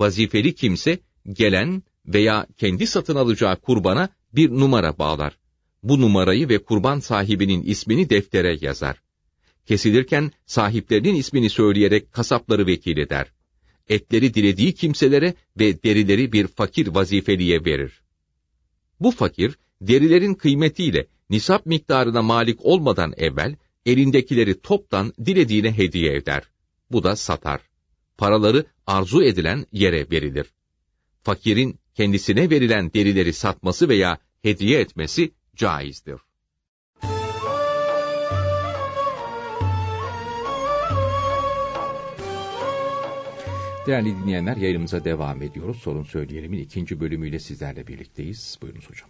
Vazifeli 0.00 0.54
kimse, 0.54 0.98
gelen 1.32 1.82
veya 2.06 2.46
kendi 2.56 2.86
satın 2.86 3.16
alacağı 3.16 3.56
kurbana 3.56 4.08
bir 4.32 4.50
numara 4.50 4.98
bağlar. 4.98 5.38
Bu 5.82 6.00
numarayı 6.00 6.48
ve 6.48 6.58
kurban 6.58 7.00
sahibinin 7.00 7.62
ismini 7.62 8.10
deftere 8.10 8.58
yazar. 8.60 9.02
Kesilirken 9.66 10.32
sahiplerinin 10.46 11.14
ismini 11.14 11.50
söyleyerek 11.50 12.12
kasapları 12.12 12.66
vekil 12.66 12.98
eder. 12.98 13.32
Etleri 13.88 14.34
dilediği 14.34 14.74
kimselere 14.74 15.34
ve 15.58 15.82
derileri 15.82 16.32
bir 16.32 16.46
fakir 16.46 16.86
vazifeliye 16.86 17.64
verir. 17.64 18.02
Bu 19.00 19.10
fakir, 19.10 19.58
derilerin 19.80 20.34
kıymetiyle 20.34 21.06
nisap 21.30 21.66
miktarına 21.66 22.22
malik 22.22 22.64
olmadan 22.64 23.14
evvel, 23.16 23.56
elindekileri 23.86 24.60
toptan 24.60 25.12
dilediğine 25.24 25.78
hediye 25.78 26.16
eder. 26.16 26.42
Bu 26.90 27.02
da 27.02 27.16
satar. 27.16 27.60
Paraları 28.18 28.66
arzu 28.86 29.22
edilen 29.22 29.66
yere 29.72 30.10
verilir. 30.10 30.46
Fakirin 31.22 31.80
kendisine 31.94 32.50
verilen 32.50 32.92
derileri 32.92 33.32
satması 33.32 33.88
veya 33.88 34.18
hediye 34.42 34.80
etmesi 34.80 35.32
caizdir. 35.56 36.20
Değerli 43.86 44.18
dinleyenler 44.18 44.56
yayınımıza 44.56 45.04
devam 45.04 45.42
ediyoruz. 45.42 45.76
Sorun 45.76 46.02
Söyleyelim'in 46.02 46.58
ikinci 46.58 47.00
bölümüyle 47.00 47.38
sizlerle 47.38 47.86
birlikteyiz. 47.86 48.58
Buyurunuz 48.62 48.90
hocam. 48.90 49.08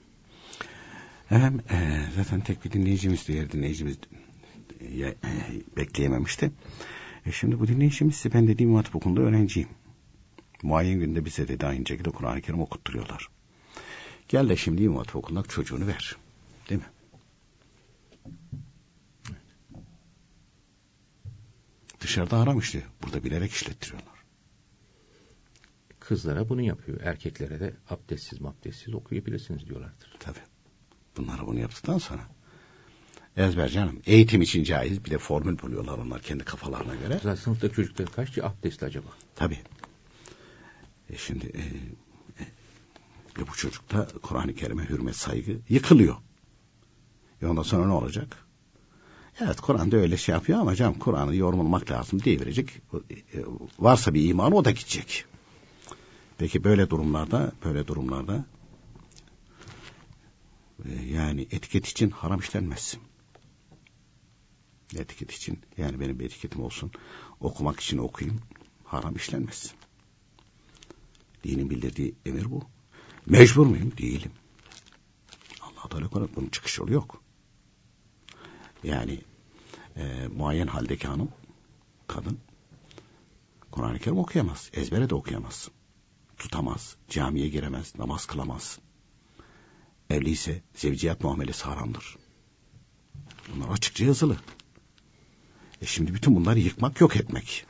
Efendim 1.30 1.61
e, 1.70 2.02
zaten 2.16 2.40
tek 2.40 2.64
bir 2.64 2.72
dinleyicimiz 2.72 3.28
diğer 3.28 3.52
dinleyicimiz 3.52 3.98
bekleyememişti. 5.76 6.52
E, 7.26 7.32
şimdi 7.32 7.60
bu 7.60 7.68
dinleyicimiz 7.68 8.24
ben 8.34 8.48
dediğim 8.48 8.72
matip 8.72 8.96
okulunda 8.96 9.20
öğrenciyim. 9.20 9.68
Muayyen 10.62 11.00
günde 11.00 11.24
bize 11.24 11.48
dedi 11.48 11.66
aynı 11.66 11.86
şekilde 11.86 12.10
Kur'an-ı 12.10 12.40
Kerim 12.40 12.60
okutturuyorlar. 12.60 13.28
Gel 14.28 14.48
de 14.48 14.56
şimdi 14.56 14.82
İmam 14.82 14.96
Hatip 14.96 15.16
okuluna 15.16 15.42
çocuğunu 15.42 15.86
ver. 15.86 16.16
Değil 16.68 16.80
mi? 16.80 16.86
Dışarıda 22.00 22.38
aramıştı. 22.38 22.82
Burada 23.02 23.24
bilerek 23.24 23.50
işlettiriyorlar. 23.50 24.20
Kızlara 26.00 26.48
bunu 26.48 26.62
yapıyor. 26.62 27.00
Erkeklere 27.00 27.60
de 27.60 27.74
abdestsiz 27.90 28.40
mabdestsiz 28.40 28.94
okuyabilirsiniz 28.94 29.66
diyorlardır. 29.66 30.16
Tabii. 30.18 30.38
Bunlara 31.16 31.46
bunu 31.46 31.58
yaptıktan 31.60 31.98
sonra 31.98 32.22
ezber 33.36 33.68
canım. 33.68 34.00
Eğitim 34.06 34.42
için 34.42 34.64
caiz. 34.64 35.04
Bir 35.04 35.10
de 35.10 35.18
formül 35.18 35.58
buluyorlar 35.58 35.98
onlar 35.98 36.22
kendi 36.22 36.44
kafalarına 36.44 36.94
göre. 36.94 37.14
Zaten 37.14 37.34
sınıfta 37.34 37.72
çocuklar 37.72 38.06
kaç 38.06 38.38
abdestli 38.38 38.84
acaba? 38.84 39.08
Tabii. 39.34 39.58
E 41.10 41.16
şimdi 41.16 41.46
e, 41.46 41.62
e, 43.42 43.46
bu 43.48 43.56
çocukta 43.56 44.08
Kur'an-ı 44.22 44.54
Kerim'e 44.54 44.88
hürmet 44.88 45.16
saygı 45.16 45.58
yıkılıyor. 45.68 46.16
E 47.42 47.46
ondan 47.46 47.62
sonra 47.62 47.86
ne 47.86 47.92
olacak? 47.92 48.46
Evet 49.40 49.60
Kur'an'da 49.60 49.96
öyle 49.96 50.16
şey 50.16 50.32
yapıyor 50.32 50.60
ama 50.60 50.74
canım 50.74 50.98
Kur'an'ı 50.98 51.36
yorumlamak 51.36 51.90
lazım 51.90 52.22
diye 52.22 52.40
verecek. 52.40 52.82
E, 53.10 53.38
varsa 53.78 54.14
bir 54.14 54.28
imanı 54.28 54.54
o 54.54 54.64
da 54.64 54.70
gidecek. 54.70 55.24
Peki 56.38 56.64
böyle 56.64 56.90
durumlarda 56.90 57.52
böyle 57.64 57.86
durumlarda 57.86 58.44
e, 60.84 61.02
yani 61.02 61.42
etiket 61.42 61.86
için 61.86 62.10
haram 62.10 62.40
işlenmez. 62.40 62.96
Etiket 64.96 65.33
için 65.33 65.61
yani 65.76 66.00
benim 66.00 66.18
bir 66.18 66.24
etiketim 66.24 66.62
olsun 66.62 66.90
okumak 67.40 67.81
için 67.81 67.98
okuyayım 67.98 68.40
haram 68.85 69.16
işlenmez. 69.16 69.74
Dinin 71.44 71.70
bildirdiği 71.70 72.14
emir 72.26 72.50
bu. 72.50 72.62
Mecbur 73.26 73.66
muyum? 73.66 73.92
Değilim. 73.98 74.33
Allah 75.62 75.88
Teala 75.88 76.09
konuda 76.09 76.37
bunun 76.37 76.48
çıkış 76.48 76.79
yolu 76.79 76.92
yok. 76.92 77.22
Yani 78.85 79.20
e, 79.96 80.29
muayyen 80.29 80.66
haldeki 80.66 81.09
hanım, 81.09 81.29
kadın 82.07 82.38
Kur'an-ı 83.70 83.98
Kerim 83.98 84.18
okuyamaz. 84.18 84.70
Ezbere 84.72 85.11
de 85.11 85.14
okuyamaz. 85.14 85.68
Tutamaz. 86.38 86.96
Camiye 87.09 87.48
giremez. 87.48 87.98
Namaz 87.98 88.26
kılamaz. 88.26 88.79
Evli 90.11 90.31
ise 90.31 90.62
zevciyat 90.74 91.24
muamelesi 91.24 91.64
haramdır. 91.64 92.16
Bunlar 93.55 93.68
açıkça 93.68 94.05
yazılı. 94.05 94.37
E 95.80 95.86
şimdi 95.86 96.14
bütün 96.14 96.36
bunları 96.36 96.58
yıkmak 96.58 97.00
yok 97.00 97.16
etmek. 97.16 97.66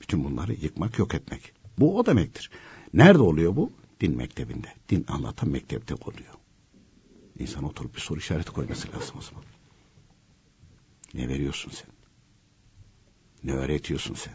Bütün 0.00 0.24
bunları 0.24 0.52
yıkmak 0.52 0.98
yok 0.98 1.14
etmek. 1.14 1.52
Bu 1.78 1.98
o 1.98 2.06
demektir. 2.06 2.50
Nerede 2.94 3.22
oluyor 3.22 3.56
bu? 3.56 3.72
Din 4.00 4.16
mektebinde. 4.16 4.74
Din 4.88 5.04
anlatan 5.08 5.48
mektepte 5.48 5.94
oluyor. 5.94 6.34
İnsan 7.38 7.64
oturup 7.64 7.94
bir 7.94 8.00
soru 8.00 8.18
işareti 8.18 8.52
koyması 8.52 8.92
lazım 8.92 9.16
o 9.18 9.22
zaman. 9.22 9.44
Ne 11.14 11.28
veriyorsun 11.28 11.70
sen? 11.70 11.90
Ne 13.44 13.52
öğretiyorsun 13.52 14.14
sen? 14.14 14.34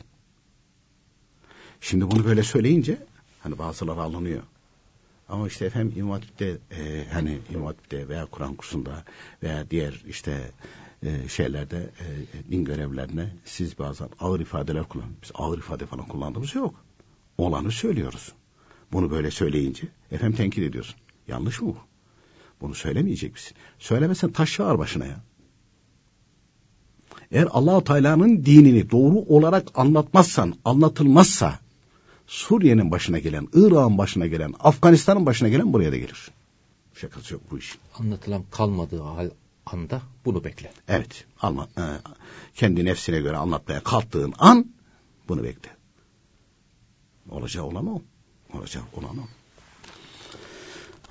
Şimdi 1.81 2.12
bunu 2.12 2.25
böyle 2.25 2.43
söyleyince 2.43 2.97
hani 3.39 3.58
bazıları 3.58 4.01
alınıyor. 4.01 4.43
Ama 5.29 5.47
işte 5.47 5.65
efendim 5.65 5.93
İmam 5.97 6.12
Hatip'te 6.12 6.58
e, 6.71 7.05
hani 7.12 7.39
İmam 7.53 7.65
Hatip'te 7.65 8.10
veya 8.10 8.25
Kur'an 8.25 8.55
kursunda 8.55 9.03
veya 9.43 9.69
diğer 9.69 10.03
işte 10.08 10.51
e, 11.06 11.28
şeylerde 11.28 11.78
e, 11.78 12.52
din 12.52 12.65
görevlerine 12.65 13.34
siz 13.46 13.80
bazen 13.80 14.10
ağır 14.20 14.39
ifadeler 14.39 14.84
kullan. 14.84 15.10
Biz 15.24 15.32
ağır 15.34 15.58
ifade 15.58 15.86
falan 15.86 16.08
kullandığımız 16.08 16.56
yok. 16.56 16.76
Olanı 17.38 17.72
söylüyoruz. 17.72 18.34
Bunu 18.91 19.12
böyle 19.12 19.32
söyleyince 19.32 19.88
efendim 20.12 20.38
tenkit 20.38 20.63
ediyorsun. 20.63 20.96
Yanlış 21.28 21.62
mı 21.62 21.68
bu? 21.68 21.78
Bunu 22.62 22.76
söylemeyecek 22.76 23.34
misin? 23.34 23.58
Söylemesen 23.80 24.32
taş 24.32 24.60
yağar 24.60 24.80
başına 24.80 25.06
ya. 25.06 25.20
Eğer 27.32 27.48
Allahu 27.52 27.84
Teala'nın 27.84 28.46
dinini 28.46 28.91
doğru 28.91 29.18
olarak 29.18 29.68
anlatmazsan, 29.76 30.56
anlatılmazsa 30.65 31.60
Suriye'nin 32.28 32.91
başına 32.91 33.20
gelen, 33.20 33.48
Irak'ın 33.54 33.98
başına 33.98 34.28
gelen, 34.28 34.54
Afganistan'ın 34.60 35.26
başına 35.26 35.50
gelen 35.50 35.74
buraya 35.74 35.91
da 35.91 35.98
gelir. 35.98 36.32
Şakası 36.94 37.34
yok 37.34 37.41
bu 37.52 37.58
iş. 37.58 37.78
Anlatılan 38.00 38.44
kalmadığı 38.52 39.02
hal 39.02 39.30
anda 39.65 40.01
bunu 40.25 40.43
bekle. 40.43 40.73
Evet. 40.88 41.25
Alma, 41.41 41.67
e, 41.78 41.84
kendi 42.56 42.86
nefsine 42.86 43.19
göre 43.19 43.38
anlatmaya 43.38 43.84
kalktığın 43.84 44.34
an 44.39 44.65
bunu 45.28 45.43
bekle. 45.43 45.69
Olacağı 47.30 47.63
olan 47.63 47.88
o. 47.88 48.01
Olacağı 48.54 48.84
olan 48.93 49.17
o. 49.17 49.28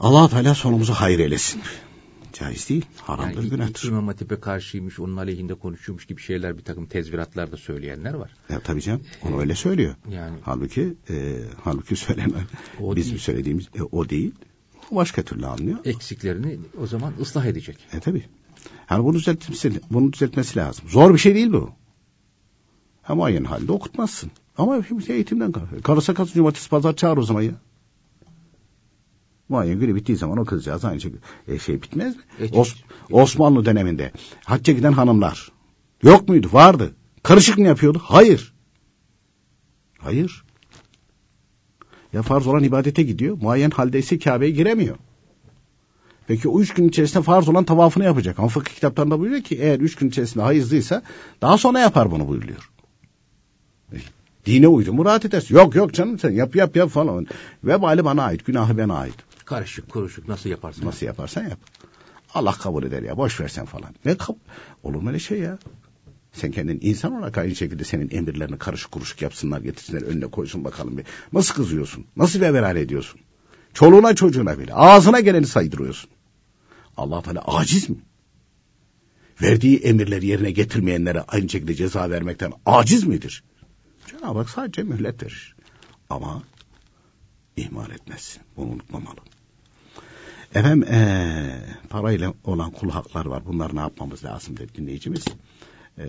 allah 0.01 0.29
Teala 0.29 0.55
sonumuzu 0.55 0.93
hayır 0.93 1.19
eylesin. 1.19 1.63
Caiz 2.33 2.69
değil, 2.69 2.85
haramdır, 3.03 3.37
yani, 3.37 3.51
günahtır. 3.51 3.89
İmam 3.89 4.07
Hatip'e 4.07 4.41
karşıymış, 4.41 5.01
onun 5.01 5.17
aleyhinde 5.17 5.55
konuşuyormuş 5.55 6.07
gibi 6.07 6.21
şeyler 6.21 6.59
bir 6.59 6.63
takım 6.65 6.87
tezviratlar 6.87 7.53
da 7.53 7.57
söyleyenler 7.57 8.15
var. 8.15 8.35
Ya, 8.49 8.61
tabii 8.61 8.83
canım, 8.83 9.03
onu 9.23 9.37
ee, 9.37 9.39
öyle 9.39 9.55
söylüyor. 9.55 9.95
Yani, 10.09 10.39
halbuki 10.43 10.95
e, 11.11 11.43
halbuki 11.65 11.97
söylenen, 11.97 12.43
o 12.81 12.97
bizim 12.97 13.11
değil. 13.11 13.23
söylediğimiz 13.23 13.69
e, 13.75 13.83
o 13.83 14.09
değil. 14.09 14.33
O 14.91 14.97
başka 14.97 15.23
türlü 15.23 15.47
anlıyor. 15.47 15.79
Eksiklerini 15.85 16.59
o 16.81 16.87
zaman 16.87 17.15
ıslah 17.21 17.45
edecek. 17.45 17.79
E 17.93 18.01
tabii. 18.01 18.25
Yani 18.91 19.05
bunu 19.05 19.15
düzeltmesi, 19.15 19.81
bunu 19.91 20.13
düzeltmesi 20.13 20.59
lazım. 20.59 20.89
Zor 20.89 21.15
bir 21.15 21.19
şey 21.19 21.35
değil 21.35 21.53
bu. 21.53 21.71
Hem 23.03 23.23
aynı 23.23 23.47
halde 23.47 23.73
okutmazsın. 23.73 24.31
Ama 24.59 24.83
eğitimden 25.09 25.53
kalkıyor. 25.53 25.83
Karısa 25.83 26.15
katı 26.15 26.33
cumartesi 26.33 26.71
pazar 26.71 26.97
çağır 26.97 27.17
o 27.17 27.23
zaman 27.23 27.43
ya. 27.43 27.53
Muayyen 29.49 29.81
günü 29.81 29.95
bittiği 29.95 30.19
zaman 30.19 30.39
o 30.39 30.45
kızcağız 30.45 30.85
aynı 30.85 31.01
şey, 31.01 31.13
e, 31.49 31.59
şey 31.59 31.83
bitmez 31.83 32.17
mi? 32.17 32.23
E, 32.41 32.59
Os 32.59 32.75
Osmanlı 33.11 33.65
döneminde 33.65 34.13
hacca 34.45 34.73
giden 34.73 34.93
hanımlar 34.93 35.53
yok 36.03 36.29
muydu? 36.29 36.49
Vardı. 36.53 36.95
Karışık 37.23 37.59
mı 37.59 37.67
yapıyordu? 37.67 38.01
Hayır. 38.05 38.55
Hayır. 39.99 40.45
Ya 42.13 42.23
farz 42.23 42.47
olan 42.47 42.65
ibadete 42.65 43.03
gidiyor. 43.03 43.39
Muayyen 43.43 43.71
haldeyse 43.71 44.19
Kabe'ye 44.19 44.51
giremiyor. 44.51 44.97
Peki 46.27 46.49
o 46.49 46.61
üç 46.61 46.75
gün 46.75 46.89
içerisinde 46.89 47.23
farz 47.23 47.49
olan 47.49 47.65
tavafını 47.65 48.05
yapacak. 48.05 48.39
Ama 48.39 48.49
fıkıh 48.49 48.75
kitaplarında 48.75 49.19
buyuruyor 49.19 49.43
ki 49.43 49.59
eğer 49.61 49.81
üç 49.81 49.97
gün 49.97 50.09
içerisinde 50.09 50.45
hayızlıysa 50.45 51.03
daha 51.43 51.59
sonra 51.59 51.79
yapar 51.79 52.11
bunu 52.11 52.29
buyuruyor. 52.29 52.71
Dine 54.47 54.69
uydu 54.69 54.93
mu 54.93 55.05
rahat 55.05 55.25
edersin. 55.25 55.55
Yok 55.55 55.75
yok 55.75 55.95
canım 55.95 56.19
sen 56.19 56.31
yap 56.31 56.57
yap 56.57 56.77
yap 56.77 56.91
falan. 56.91 57.27
Vebali 57.65 58.05
bana 58.05 58.23
ait, 58.23 58.47
günahı 58.47 58.79
bana 58.79 58.95
ait. 58.95 59.15
Karışık 59.45 59.91
kuruşuk 59.91 60.29
nasıl 60.29 60.51
yaparsın? 60.51 60.87
Nasıl 60.87 61.07
yaparsan 61.07 61.43
yap. 61.43 61.59
Allah 62.35 62.53
kabul 62.53 62.85
eder 62.85 63.03
ya 63.03 63.17
boş 63.17 63.41
versen 63.41 63.65
falan. 63.65 63.95
Ne 64.05 64.17
kab 64.17 64.35
olur 64.83 65.03
mu 65.03 65.09
öyle 65.09 65.19
şey 65.19 65.39
ya? 65.39 65.59
Sen 66.33 66.51
kendin 66.51 66.79
insan 66.83 67.13
olarak 67.13 67.39
aynı 67.39 67.55
şekilde 67.55 67.85
senin 67.85 68.11
emirlerini 68.11 68.59
karışık 68.59 68.93
kuruşuk 68.93 69.23
yapsınlar 69.23 69.61
getirsinler 69.61 70.03
önüne 70.03 70.27
koysun 70.27 70.65
bakalım 70.65 70.99
bir. 70.99 71.05
Nasıl 71.33 71.55
kızıyorsun? 71.55 72.07
Nasıl 72.17 72.41
bir 72.41 72.77
ediyorsun? 72.77 73.21
Çoluğuna 73.75 74.15
çocuğuna 74.15 74.59
bile 74.59 74.75
ağzına 74.75 75.21
geleni 75.21 75.47
saydırıyorsun. 75.47 76.11
Allah 76.97 77.23
Teala 77.23 77.41
aciz 77.41 77.91
mi? 77.91 77.97
Verdiği 79.43 79.77
emirleri 79.79 80.27
yerine 80.27 80.51
getirmeyenlere 80.51 81.21
aynı 81.21 81.49
şekilde 81.49 81.75
ceza 81.75 82.11
vermekten 82.11 82.53
aciz 82.67 83.05
midir? 83.05 83.45
Cenab-ı 84.07 84.39
Hak 84.39 84.51
sadece 84.51 84.83
mühlet 84.83 85.23
verir. 85.23 85.57
Ama 86.11 86.43
ihmal 87.57 87.91
etmezsin. 87.91 88.43
Bunu 88.57 88.71
unutmamalı. 88.71 89.17
Efendim 90.55 90.89
ee, 90.93 91.61
parayla 91.91 92.35
olan 92.45 92.71
kul 92.71 92.91
haklar 92.91 93.27
var. 93.27 93.47
Bunları 93.47 93.77
ne 93.77 93.81
yapmamız 93.81 94.25
lazım 94.25 94.57
dedi 94.57 94.75
dinleyicimiz. 94.75 95.25
E, 95.99 96.05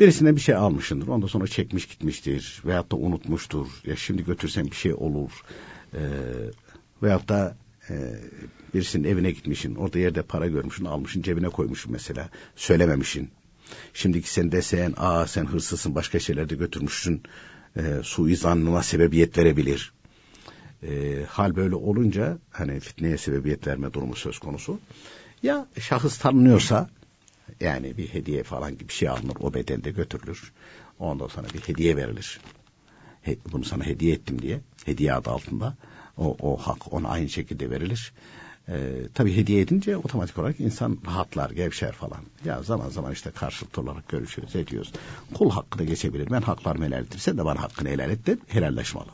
birisinden 0.00 0.36
bir 0.36 0.40
şey 0.40 0.54
almışındır. 0.54 1.08
Ondan 1.08 1.26
sonra 1.26 1.46
çekmiş 1.46 1.86
gitmiştir. 1.86 2.62
Veyahut 2.64 2.92
da 2.92 2.96
unutmuştur. 2.96 3.66
Ya 3.84 3.96
şimdi 3.96 4.24
götürsen 4.24 4.66
bir 4.66 4.76
şey 4.76 4.94
olur. 4.94 5.30
E, 5.94 6.00
veyahut 7.02 7.28
da 7.28 7.56
e, 7.90 7.94
birisinin 8.74 9.08
evine 9.08 9.30
gitmişsin. 9.30 9.74
Orada 9.74 9.98
yerde 9.98 10.22
para 10.22 10.46
görmüşsün 10.46 10.84
almışsın 10.84 11.22
cebine 11.22 11.48
koymuşsun 11.48 11.92
mesela. 11.92 12.30
Söylememişsin. 12.56 13.30
Şimdiki 13.94 14.32
sen 14.32 14.52
desen 14.52 14.94
aa 14.96 15.26
sen 15.26 15.46
hırsızsın 15.46 15.94
başka 15.94 16.18
şeyler 16.18 16.48
de 16.48 16.54
götürmüşsün. 16.54 17.22
E, 17.76 17.82
suizanına 18.02 18.82
sebebiyet 18.82 19.38
verebilir. 19.38 19.92
E, 20.82 21.22
hal 21.28 21.56
böyle 21.56 21.74
olunca 21.74 22.38
hani 22.50 22.80
fitneye 22.80 23.18
sebebiyet 23.18 23.66
verme 23.66 23.92
durumu 23.92 24.16
söz 24.16 24.38
konusu. 24.38 24.80
Ya 25.42 25.66
şahıs 25.80 26.18
tanınıyorsa 26.18 26.90
yani 27.60 27.96
bir 27.96 28.08
hediye 28.08 28.42
falan 28.42 28.72
gibi 28.72 28.88
bir 28.88 28.94
şey 28.94 29.08
alınır 29.08 29.36
o 29.40 29.54
bedelde 29.54 29.90
götürülür. 29.90 30.52
Ondan 30.98 31.26
sonra 31.26 31.46
bir 31.54 31.60
hediye 31.60 31.96
verilir. 31.96 32.40
He, 33.22 33.36
bunu 33.52 33.64
sana 33.64 33.86
hediye 33.86 34.14
ettim 34.14 34.42
diye 34.42 34.60
hediye 34.84 35.14
adı 35.14 35.30
altında 35.30 35.76
o, 36.18 36.36
o 36.40 36.56
hak 36.56 36.92
ona 36.92 37.08
aynı 37.08 37.28
şekilde 37.28 37.70
verilir. 37.70 38.12
Ee, 38.68 39.08
tabii 39.14 39.36
hediye 39.36 39.60
edince 39.60 39.96
otomatik 39.96 40.38
olarak 40.38 40.60
insan 40.60 40.98
rahatlar, 41.06 41.50
gevşer 41.50 41.92
falan. 41.92 42.20
Ya 42.44 42.62
zaman 42.62 42.88
zaman 42.88 43.12
işte 43.12 43.30
karşılıklı 43.30 43.82
olarak 43.82 44.08
görüşürüz, 44.08 44.56
ediyoruz. 44.56 44.92
Kul 45.34 45.50
hakkı 45.50 45.78
da 45.78 45.84
geçebilir. 45.84 46.30
Ben 46.30 46.40
haklarımı 46.40 46.84
helal 46.84 47.02
ettim. 47.02 47.20
Sen 47.20 47.38
de 47.38 47.44
bana 47.44 47.62
hakkını 47.62 47.88
helal 47.88 48.10
et 48.10 48.26
de 48.26 48.38
helalleşmalı. 48.48 49.10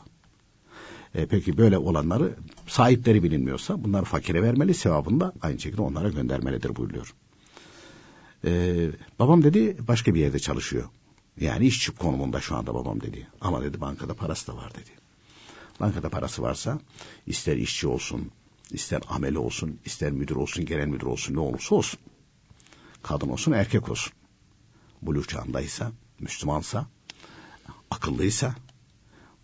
E, 1.15 1.25
peki 1.25 1.57
böyle 1.57 1.77
olanları 1.77 2.35
sahipleri 2.67 3.23
bilinmiyorsa 3.23 3.83
bunları 3.83 4.05
fakire 4.05 4.41
vermeli, 4.43 4.73
sevabını 4.73 5.19
da 5.19 5.33
aynı 5.41 5.59
şekilde 5.59 5.81
onlara 5.81 6.09
göndermelidir 6.09 6.75
buyuruyor. 6.75 7.13
E, 8.45 8.75
babam 9.19 9.43
dedi 9.43 9.77
başka 9.87 10.15
bir 10.15 10.19
yerde 10.19 10.39
çalışıyor. 10.39 10.89
Yani 11.39 11.65
işçi 11.65 11.91
konumunda 11.91 12.41
şu 12.41 12.55
anda 12.55 12.73
babam 12.73 13.01
dedi. 13.01 13.27
Ama 13.41 13.63
dedi 13.63 13.81
bankada 13.81 14.13
parası 14.13 14.47
da 14.47 14.55
var 14.57 14.71
dedi. 14.73 15.04
Bankada 15.79 16.09
parası 16.09 16.41
varsa 16.41 16.79
ister 17.27 17.57
işçi 17.57 17.87
olsun, 17.87 18.31
ister 18.71 19.01
ameli 19.09 19.37
olsun, 19.37 19.79
ister 19.85 20.11
müdür 20.11 20.35
olsun, 20.35 20.65
genel 20.65 20.87
müdür 20.87 21.05
olsun 21.05 21.35
ne 21.35 21.39
olursa 21.39 21.75
olsun. 21.75 21.99
Kadın 23.03 23.29
olsun, 23.29 23.51
erkek 23.51 23.89
olsun. 23.89 24.13
Buluğ 25.01 25.25
çağındaysa, 25.25 25.91
Müslümansa, 26.19 26.87
akıllıysa, 27.91 28.55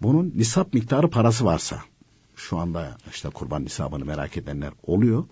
bunun 0.02 0.34
nisap 0.36 0.74
miktarı 0.74 1.10
parası 1.10 1.46
varsa 1.46 1.84
şu 2.36 2.58
anda 2.58 2.98
işte 3.12 3.30
kurban 3.30 3.66
nisabını 3.66 4.06
merak 4.06 4.38
edenler 4.38 4.74
oluyor. 4.84 5.26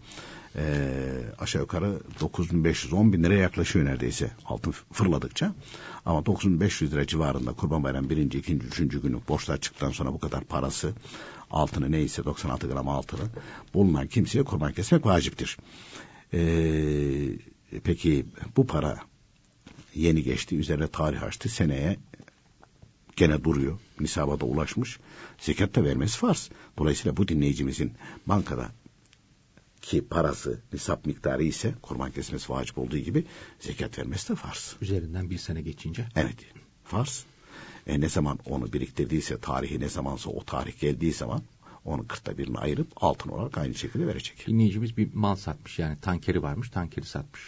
Ee, 0.60 1.22
aşağı 1.40 1.62
yukarı 1.62 2.00
9500-10 2.20 3.14
bin 3.14 3.24
liraya 3.24 3.40
yaklaşıyor 3.40 3.86
neredeyse 3.86 4.32
altın 4.46 4.72
fırladıkça. 4.72 5.56
Ama 6.06 6.26
9500 6.26 6.94
lira 6.94 7.08
civarında 7.08 7.54
kurban 7.54 7.84
bayram 7.84 8.10
birinci, 8.10 8.38
ikinci, 8.38 8.66
üçüncü 8.66 9.02
günü 9.02 9.20
borçlar 9.30 9.62
çıktıktan 9.62 9.92
sonra 9.92 10.14
bu 10.14 10.20
kadar 10.20 10.44
parası 10.44 10.94
altını 11.52 11.92
neyse 11.92 12.26
96 12.26 12.68
gram 12.68 12.90
altını 12.90 13.30
bulunan 13.74 14.08
kimseye 14.08 14.44
kurban 14.44 14.74
kesmek 14.74 15.06
vaciptir. 15.06 15.58
Ee, 16.34 17.30
peki 17.84 18.26
bu 18.58 18.68
para 18.68 19.00
yeni 19.96 20.24
geçti 20.24 20.58
üzerine 20.58 20.88
tarih 20.88 21.24
açtı 21.24 21.50
seneye 21.50 21.98
gene 23.16 23.44
duruyor. 23.44 23.80
Nisaba 24.00 24.40
da 24.40 24.46
ulaşmış. 24.46 25.00
Zekat 25.40 25.76
da 25.76 25.84
vermesi 25.84 26.18
farz. 26.18 26.50
Dolayısıyla 26.78 27.18
bu 27.18 27.28
dinleyicimizin 27.28 27.92
bankada 28.28 28.72
ki 29.82 30.08
parası 30.08 30.60
nisap 30.74 31.06
miktarı 31.06 31.44
ise 31.44 31.74
kurban 31.82 32.12
kesmesi 32.12 32.54
vacip 32.54 32.78
olduğu 32.78 32.98
gibi 32.98 33.26
zekat 33.60 34.00
vermesi 34.00 34.30
de 34.30 34.36
farz. 34.36 34.76
Üzerinden 34.82 35.30
bir 35.30 35.38
sene 35.38 35.62
geçince. 35.62 36.08
Evet 36.16 36.36
farz. 36.84 37.26
E 37.88 38.02
ne 38.02 38.10
zaman 38.10 38.40
onu 38.46 38.74
biriktirdiyse 38.74 39.40
tarihi 39.40 39.80
ne 39.80 39.90
zamansa 39.90 40.30
o 40.30 40.44
tarih 40.44 40.80
geldiği 40.80 41.14
zaman 41.14 41.42
onun 41.86 42.04
kırkta 42.04 42.38
birini 42.38 42.58
ayırıp 42.58 42.88
altın 42.96 43.30
olarak 43.30 43.58
aynı 43.58 43.76
şekilde 43.76 44.08
verecek. 44.08 44.48
Dinleyicimiz 44.48 44.98
bir 44.98 45.14
mal 45.14 45.36
satmış 45.36 45.80
yani 45.80 45.98
tankeri 46.02 46.44
varmış 46.44 46.70
tankeri 46.70 47.06
satmış. 47.06 47.42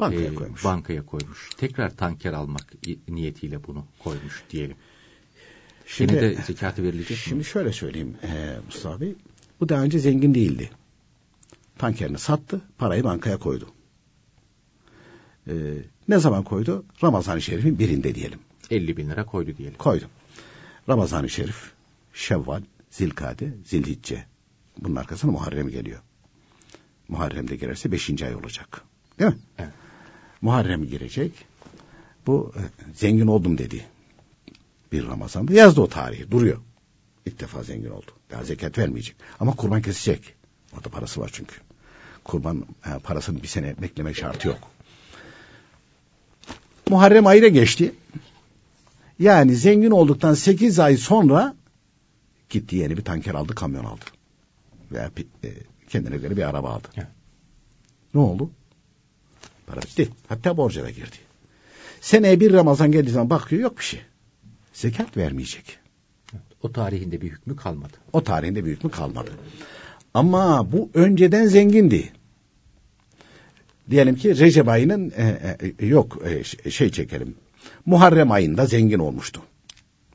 Bankaya 0.00 0.32
ee, 0.32 0.34
koymuş. 0.34 0.64
Bankaya 0.64 1.06
koymuş. 1.06 1.50
Tekrar 1.56 1.96
tanker 1.96 2.32
almak 2.32 2.74
niyetiyle 3.08 3.64
bunu 3.64 3.84
koymuş 3.98 4.44
diyelim. 4.50 4.76
Şimdi 5.86 6.12
Yine 6.12 6.22
de 6.22 6.42
zekatı 6.42 6.82
verilecek 6.82 7.16
şimdi 7.18 7.38
mi? 7.38 7.44
Şimdi 7.44 7.44
şöyle 7.44 7.72
söyleyeyim 7.72 8.16
e, 8.22 8.56
Mustafa 8.66 9.00
Bey. 9.00 9.14
Bu 9.60 9.68
daha 9.68 9.82
önce 9.82 9.98
zengin 9.98 10.34
değildi. 10.34 10.70
Tankerini 11.78 12.18
sattı, 12.18 12.60
parayı 12.78 13.04
bankaya 13.04 13.38
koydu. 13.38 13.68
E, 15.46 15.54
ne 16.08 16.18
zaman 16.18 16.44
koydu? 16.44 16.84
Ramazan-ı 17.02 17.42
Şerif'in 17.42 17.78
birinde 17.78 18.14
diyelim. 18.14 18.38
50 18.70 18.96
bin 18.96 19.10
lira 19.10 19.26
koydu 19.26 19.56
diyelim. 19.56 19.78
Koydu. 19.78 20.04
Ramazan-ı 20.88 21.28
Şerif, 21.28 21.72
Şevval, 22.14 22.62
Zilkade, 22.90 23.54
Zilhicce. 23.64 24.24
Bunun 24.78 24.96
arkasına 24.96 25.30
Muharrem 25.30 25.68
geliyor. 25.68 26.00
Muharrem'de 27.08 27.56
girerse 27.56 27.92
beşinci 27.92 28.26
ay 28.26 28.34
olacak. 28.34 28.82
Değil 29.18 29.30
mi? 29.30 29.38
Evet. 29.58 29.72
Muharrem 30.40 30.84
girecek. 30.84 31.32
Bu 32.26 32.52
e, 32.56 32.62
zengin 32.94 33.26
oldum 33.26 33.58
dedi. 33.58 33.86
Bir 34.92 35.06
Ramazan'da 35.06 35.52
yazdı 35.52 35.80
o 35.80 35.88
tarihi 35.88 36.30
duruyor. 36.30 36.58
İlk 37.26 37.40
defa 37.40 37.62
zengin 37.62 37.90
oldu. 37.90 38.10
Daha 38.30 38.44
zekat 38.44 38.78
vermeyecek. 38.78 39.16
Ama 39.40 39.56
kurban 39.56 39.82
kesecek. 39.82 40.34
Orada 40.76 40.88
parası 40.88 41.20
var 41.20 41.30
çünkü. 41.32 41.56
Kurban 42.28 42.66
e, 42.86 42.98
parasını 42.98 43.42
bir 43.42 43.48
sene 43.48 43.74
beklemek 43.82 44.16
şartı 44.16 44.48
yok. 44.48 44.58
Muharrem 46.90 47.26
ayına 47.26 47.48
geçti. 47.48 47.94
Yani 49.18 49.56
zengin 49.56 49.90
olduktan 49.90 50.34
sekiz 50.34 50.78
ay 50.78 50.96
sonra 50.96 51.54
gitti 52.50 52.76
yeni 52.76 52.96
bir 52.96 53.04
tanker 53.04 53.34
aldı, 53.34 53.54
kamyon 53.54 53.84
aldı. 53.84 54.04
Veya 54.92 55.10
e, 55.44 55.48
kendine 55.88 56.16
göre 56.16 56.36
bir 56.36 56.48
araba 56.48 56.70
aldı. 56.70 56.88
Evet. 56.96 57.06
Ne 58.14 58.20
oldu? 58.20 58.50
Para 59.66 59.80
bitti. 59.80 60.08
Hatta 60.28 60.56
borca 60.56 60.82
da 60.82 60.90
girdi. 60.90 61.16
Seneye 62.00 62.40
bir 62.40 62.52
Ramazan 62.52 62.92
geldiği 62.92 63.10
zaman 63.10 63.30
bakıyor 63.30 63.62
yok 63.62 63.78
bir 63.78 63.84
şey. 63.84 64.00
Zekat 64.72 65.16
vermeyecek. 65.16 65.78
O 66.62 66.72
tarihinde 66.72 67.20
bir 67.20 67.30
hükmü 67.30 67.56
kalmadı. 67.56 67.92
O 68.12 68.24
tarihinde 68.24 68.64
bir 68.64 68.70
hükmü 68.70 68.90
kalmadı. 68.90 69.30
Ama 70.14 70.72
bu 70.72 70.90
önceden 70.94 71.46
zengindi. 71.46 72.12
Diyelim 73.90 74.16
ki 74.16 74.38
Recep 74.38 74.68
ayının 74.68 75.12
e, 75.16 75.56
e, 75.80 75.86
yok 75.86 76.18
e, 76.64 76.70
şey 76.70 76.90
çekelim. 76.90 77.34
Muharrem 77.86 78.32
ayında 78.32 78.66
zengin 78.66 78.98
olmuştu. 78.98 79.42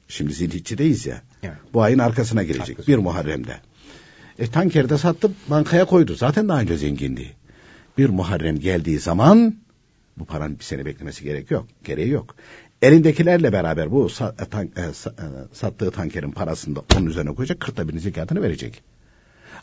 Şimdi 0.07 0.34
Zilhicce'deyiz 0.34 1.05
ya. 1.05 1.21
Evet. 1.43 1.55
Bu 1.74 1.82
ayın 1.82 1.99
arkasına 1.99 2.43
girecek. 2.43 2.88
Bir 2.88 2.97
Muharrem'de. 2.97 3.55
E 4.39 4.47
tankerde 4.47 4.97
sattı 4.97 5.32
bankaya 5.49 5.86
koydu. 5.86 6.15
Zaten 6.15 6.49
daha 6.49 6.61
önce 6.61 6.78
zengindi 6.78 7.34
bir 7.97 8.09
Muharrem 8.09 8.59
geldiği 8.59 8.99
zaman 8.99 9.55
bu 10.17 10.26
paranın 10.26 10.59
bir 10.59 10.63
sene 10.63 10.86
beklemesi 10.86 11.24
gerek 11.24 11.51
yok. 11.51 11.67
Gereği 11.84 12.09
yok. 12.09 12.36
Elindekilerle 12.82 13.53
beraber 13.53 13.91
bu 13.91 14.09
e, 14.41 14.45
tank, 14.45 14.78
e, 14.78 14.82
e, 14.82 14.91
sattığı 15.53 15.91
tankerin 15.91 16.32
parasını 16.32 16.76
da 16.76 16.82
onun 16.97 17.05
üzerine 17.05 17.36
koyacak. 17.36 17.59
Kırkta 17.59 17.88
birini 17.88 17.99
zekatını 17.99 18.41
verecek. 18.41 18.84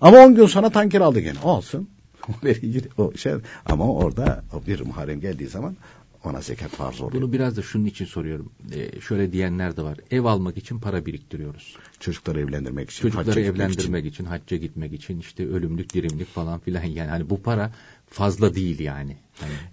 Ama 0.01 0.19
on 0.19 0.35
gün 0.35 0.47
sonra 0.47 0.71
tanker 0.71 1.01
aldı 1.01 1.21
gene. 1.21 1.39
Olsun. 1.43 1.89
o 2.99 3.13
şey, 3.17 3.33
ama 3.67 3.93
orada 3.95 4.45
o 4.53 4.67
bir 4.67 4.81
Muharrem 4.81 5.21
geldiği 5.21 5.49
zaman 5.49 5.77
ona 6.25 6.41
zekat 6.41 6.71
farz 6.71 7.01
oluyor. 7.01 7.23
Bunu 7.23 7.33
biraz 7.33 7.57
da 7.57 7.63
şunun 7.63 7.85
için 7.85 8.05
soruyorum. 8.05 8.53
Ee, 8.75 9.01
şöyle 9.01 9.33
diyenler 9.33 9.77
de 9.77 9.83
var. 9.83 9.99
Ev 10.11 10.25
almak 10.25 10.57
için 10.57 10.79
para 10.79 11.07
biriktiriyoruz. 11.07 11.77
Çocukları 12.01 12.41
evlendirmek 12.41 12.91
için, 12.91 13.03
Çocukları 13.03 13.41
evlendirmek 13.41 14.07
için. 14.07 14.25
hacca 14.25 14.57
gitmek 14.57 14.93
için 14.93 15.19
işte 15.21 15.49
ölümlük, 15.49 15.95
dirimlik 15.95 16.29
falan 16.29 16.61
filan 16.61 16.85
yani 16.85 17.11
hani 17.11 17.31
bu 17.31 17.43
para 17.43 17.73
fazla 18.07 18.55
değil 18.55 18.81
yani. 18.81 19.17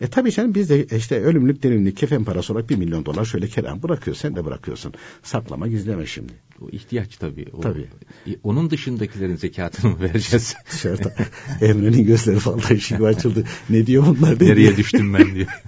E 0.01 0.07
tabii 0.07 0.32
canım 0.32 0.55
biz 0.55 0.70
de 0.70 0.86
işte 0.86 1.22
ölümlük 1.22 1.63
dirimlik 1.63 1.97
kefen 1.97 2.24
parası 2.24 2.53
olarak 2.53 2.70
bir 2.70 2.76
milyon 2.76 3.05
dolar 3.05 3.26
şöyle 3.26 3.47
kerem 3.47 3.84
bırakıyor. 3.84 4.18
Sen 4.18 4.36
de 4.36 4.45
bırakıyorsun. 4.45 4.93
Saklama 5.24 5.68
gizleme 5.68 6.05
şimdi. 6.05 6.34
o 6.61 6.70
ihtiyaç 6.70 7.18
tabii. 7.18 7.45
O, 7.53 7.61
Tabii. 7.61 7.88
E, 8.28 8.32
Onun 8.43 8.70
dışındakilerin 8.70 9.36
zekatını 9.36 9.91
mı 9.91 10.01
vereceğiz? 10.01 10.55
Dışarıda 10.72 11.13
Emre'nin 11.61 12.05
gözleri 12.05 12.38
vallahi 12.45 12.74
ışığı 12.74 13.05
açıldı. 13.05 13.43
Ne 13.70 13.88
diyor 13.88 14.05
bunlar 14.05 14.39
dedi. 14.39 14.49
Nereye 14.49 14.78
düştüm 14.78 15.13
ben 15.13 15.36
diyor. 15.36 15.47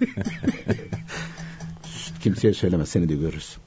Kimseye 2.23 2.53
söyleme 2.53 2.85
seni 2.85 3.09
de 3.09 3.15
görürüz. 3.15 3.57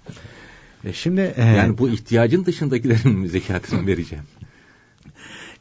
E 0.84 0.92
şimdi 0.92 1.34
e, 1.36 1.42
Yani 1.44 1.78
bu 1.78 1.88
ihtiyacın 1.88 2.44
dışındakilerin 2.44 3.18
mi 3.18 3.28
zekatını 3.28 3.86
vereceğim? 3.86 4.24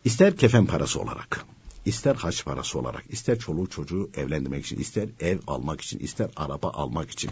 ister 0.06 0.38
kefen 0.38 0.66
parası 0.66 1.00
olarak, 1.02 1.46
ister 1.86 2.16
haç 2.16 2.46
parası 2.46 2.80
olarak, 2.80 3.04
ister 3.10 3.40
çoluğu 3.40 3.70
çocuğu 3.70 4.10
evlendirmek 4.16 4.66
için, 4.66 4.78
ister 4.78 5.10
ev 5.20 5.40
almak 5.48 5.82
için, 5.82 6.00
ister 6.00 6.30
araba 6.36 6.70
almak 6.70 7.12
için, 7.12 7.32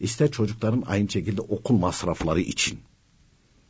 ister 0.00 0.30
çocukların 0.30 0.84
aynı 0.86 1.08
şekilde 1.08 1.40
okul 1.40 1.78
masrafları 1.78 2.40
için 2.40 2.78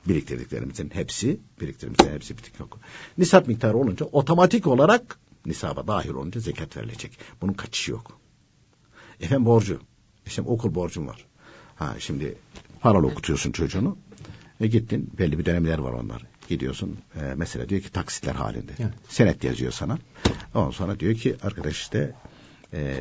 biriktirdiklerimizin 0.08 0.90
hepsi, 0.90 1.40
biriktirdiklerimizin 1.60 2.14
hepsi 2.14 2.38
bitik 2.38 2.60
yok. 2.60 2.78
Nisap 3.18 3.48
miktarı 3.48 3.76
olunca 3.76 4.06
otomatik 4.06 4.66
olarak 4.66 5.18
nisaba 5.46 5.86
dahil 5.86 6.10
olunca 6.10 6.40
zekat 6.40 6.76
verilecek. 6.76 7.18
Bunun 7.40 7.52
kaçışı 7.52 7.90
yok. 7.90 8.18
Efendim 9.20 9.46
borcu. 9.46 9.80
İşte 10.26 10.42
okul 10.42 10.74
borcum 10.74 11.06
var. 11.06 11.26
Ha 11.76 11.96
şimdi 11.98 12.34
paralı 12.80 13.06
okutuyorsun 13.06 13.52
çocuğunu. 13.52 13.96
E 14.60 14.66
gittin 14.66 15.10
belli 15.18 15.38
bir 15.38 15.44
dönemler 15.44 15.78
var 15.78 15.92
onlar. 15.92 16.31
Gidiyorsun 16.48 16.98
e, 17.14 17.34
mesela 17.36 17.68
diyor 17.68 17.80
ki 17.80 17.92
taksitler 17.92 18.34
halinde. 18.34 18.72
Evet. 18.78 18.92
Senet 19.08 19.44
yazıyor 19.44 19.72
sana. 19.72 19.98
Ondan 20.54 20.70
sonra 20.70 21.00
diyor 21.00 21.14
ki 21.14 21.36
arkadaş 21.42 21.80
işte 21.80 22.14
e, 22.72 22.94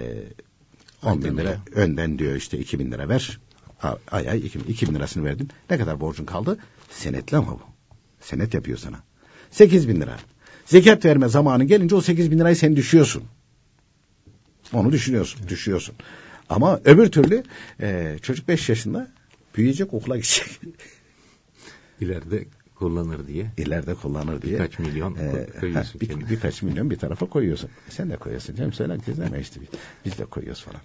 10 1.04 1.24
bin 1.24 1.38
lira 1.38 1.58
önden 1.72 2.20
diyor 2.20 2.36
işte 2.36 2.58
2 2.58 2.80
bin 2.80 2.92
lira 2.92 3.10
ver. 3.10 3.40
Ay 4.12 4.30
ay 4.30 4.46
2 4.46 4.60
bin, 4.60 4.74
2 4.74 4.88
bin 4.88 4.96
lirasını 4.96 5.26
verdin. 5.26 5.50
Ne 5.70 5.78
kadar 5.78 6.00
borcun 6.00 6.26
kaldı? 6.26 6.58
Senetli 6.90 7.38
ama 7.38 7.52
bu. 7.52 7.62
Senet 8.20 8.54
yapıyor 8.54 8.78
sana. 8.78 9.04
8 9.52 9.88
bin 9.88 10.02
lira. 10.02 10.18
Zekat 10.66 11.06
verme 11.06 11.28
zamanı 11.28 11.64
gelince 11.64 11.96
o 11.96 12.02
8 12.02 12.32
bin 12.32 12.40
lirayı 12.40 12.56
sen 12.56 12.76
düşüyorsun. 12.76 13.24
Onu 14.74 14.92
düşünüyorsun, 14.92 15.48
düşüyorsun. 15.48 15.96
Ama 16.50 16.80
öbür 16.86 17.12
türlü 17.12 17.44
e, 17.82 18.18
çocuk 18.22 18.48
5 18.48 18.70
yaşında 18.70 19.12
büyüyecek 19.56 19.94
okula 19.94 20.16
gidecek. 20.16 20.60
İleride 22.00 22.46
kullanır 22.82 23.28
diye. 23.28 23.46
İleride 23.58 23.94
kullanır 23.94 24.42
diye. 24.42 24.54
Birkaç 24.54 24.80
milyon 24.80 25.18
koyuyorsun 25.60 26.02
bir, 26.02 26.08
kendine. 26.08 26.30
birkaç 26.30 26.62
milyon 26.62 26.90
bir 26.90 26.96
tarafa 26.96 27.26
koyuyorsun. 27.26 27.70
Sen 27.90 28.10
de 28.10 28.16
koyuyorsun. 28.16 28.56
Canım 28.56 28.74
söyle 28.74 28.98
deme 29.08 29.40
işte 29.40 29.62
biz, 29.62 29.68
biz 30.06 30.18
de 30.18 30.26
koyuyoruz 30.26 30.64
falan. 30.64 30.82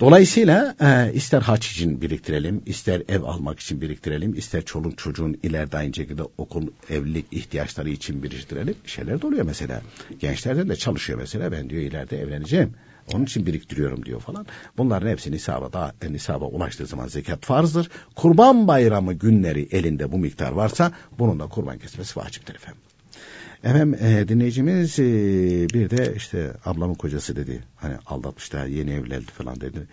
Dolayısıyla 0.00 0.76
e, 0.80 1.12
ister 1.12 1.42
haç 1.42 1.70
için 1.70 2.00
biriktirelim, 2.00 2.62
ister 2.66 3.02
ev 3.08 3.22
almak 3.22 3.60
için 3.60 3.80
biriktirelim, 3.80 4.34
ister 4.34 4.64
çoluk 4.64 4.98
çocuğun 4.98 5.38
ileride 5.42 5.76
aynı 5.76 5.94
şekilde 5.94 6.22
okul, 6.38 6.66
evlilik 6.90 7.26
ihtiyaçları 7.30 7.90
için 7.90 8.22
biriktirelim. 8.22 8.74
Şeyler 8.86 9.22
de 9.22 9.26
oluyor 9.26 9.44
mesela. 9.44 9.82
Gençlerden 10.18 10.68
de 10.68 10.76
çalışıyor 10.76 11.18
mesela. 11.18 11.52
Ben 11.52 11.70
diyor 11.70 11.82
ileride 11.82 12.20
evleneceğim. 12.20 12.74
Onun 13.14 13.24
için 13.24 13.46
biriktiriyorum 13.46 14.04
diyor 14.04 14.20
falan. 14.20 14.46
Bunların 14.78 15.08
hepsi 15.08 15.32
nisaba, 15.32 15.72
da, 15.72 15.94
nisaba 16.10 16.44
ulaştığı 16.44 16.86
zaman 16.86 17.08
zekat 17.08 17.44
farzdır. 17.44 17.90
Kurban 18.16 18.68
bayramı 18.68 19.12
günleri 19.12 19.68
elinde 19.70 20.12
bu 20.12 20.18
miktar 20.18 20.52
varsa 20.52 20.92
bunun 21.18 21.40
da 21.40 21.46
kurban 21.46 21.78
kesmesi 21.78 22.20
vaciptir 22.20 22.54
efendim. 22.54 22.82
Efendim 23.64 23.98
e, 24.00 24.28
dinleyicimiz 24.28 24.98
e, 24.98 25.04
bir 25.74 25.90
de 25.90 26.14
işte 26.16 26.52
ablamın 26.64 26.94
kocası 26.94 27.36
dedi. 27.36 27.64
Hani 27.76 27.96
aldatmışlar 28.06 28.66
yeni 28.66 28.90
evlendi 28.90 29.26
falan 29.26 29.60
dedi. 29.60 29.86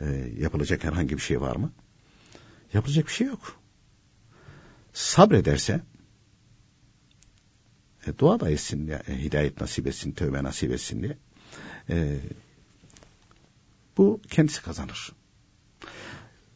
E, 0.00 0.06
yapılacak 0.38 0.84
herhangi 0.84 1.16
bir 1.16 1.22
şey 1.22 1.40
var 1.40 1.56
mı? 1.56 1.72
Yapılacak 2.74 3.06
bir 3.06 3.12
şey 3.12 3.26
yok. 3.26 3.56
Sabrederse 4.92 5.80
e, 8.06 8.18
dua 8.18 8.40
da 8.40 8.50
etsin 8.50 8.88
e, 8.88 9.22
hidayet 9.22 9.60
nasip 9.60 9.86
etsin, 9.86 10.12
tövbe 10.12 10.42
nasip 10.42 10.72
etsin 10.72 11.02
diye. 11.02 11.16
E, 11.90 12.18
bu 13.98 14.20
kendisi 14.30 14.62
kazanır. 14.62 15.12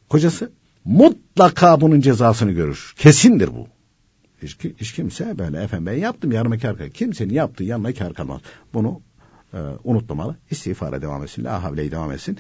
Kocası 0.09 0.53
mutlaka 0.85 1.81
bunun 1.81 2.01
cezasını 2.01 2.53
görür. 2.53 2.95
Kesindir 2.97 3.49
bu. 3.55 3.69
Hiç, 4.43 4.57
hiç 4.77 4.93
kimse 4.93 5.39
böyle 5.39 5.63
efendim 5.63 5.87
ben 5.87 5.99
yaptım 5.99 6.33
yanıma 6.33 6.59
kar 6.59 6.77
kalmaz. 6.77 6.93
Kimsenin 6.93 7.35
yaptığı 7.35 7.65
yanına 7.65 7.95
kar 7.95 8.15
kalmaz. 8.15 8.41
Bunu 8.75 9.01
e, 9.55 9.59
unutmamalı. 9.85 10.37
İstiğfara 10.51 11.03
devam 11.03 11.23
etsin. 11.23 11.45
La 11.45 11.63
havleyi 11.63 11.91
devam 11.91 12.13
etsin. 12.13 12.39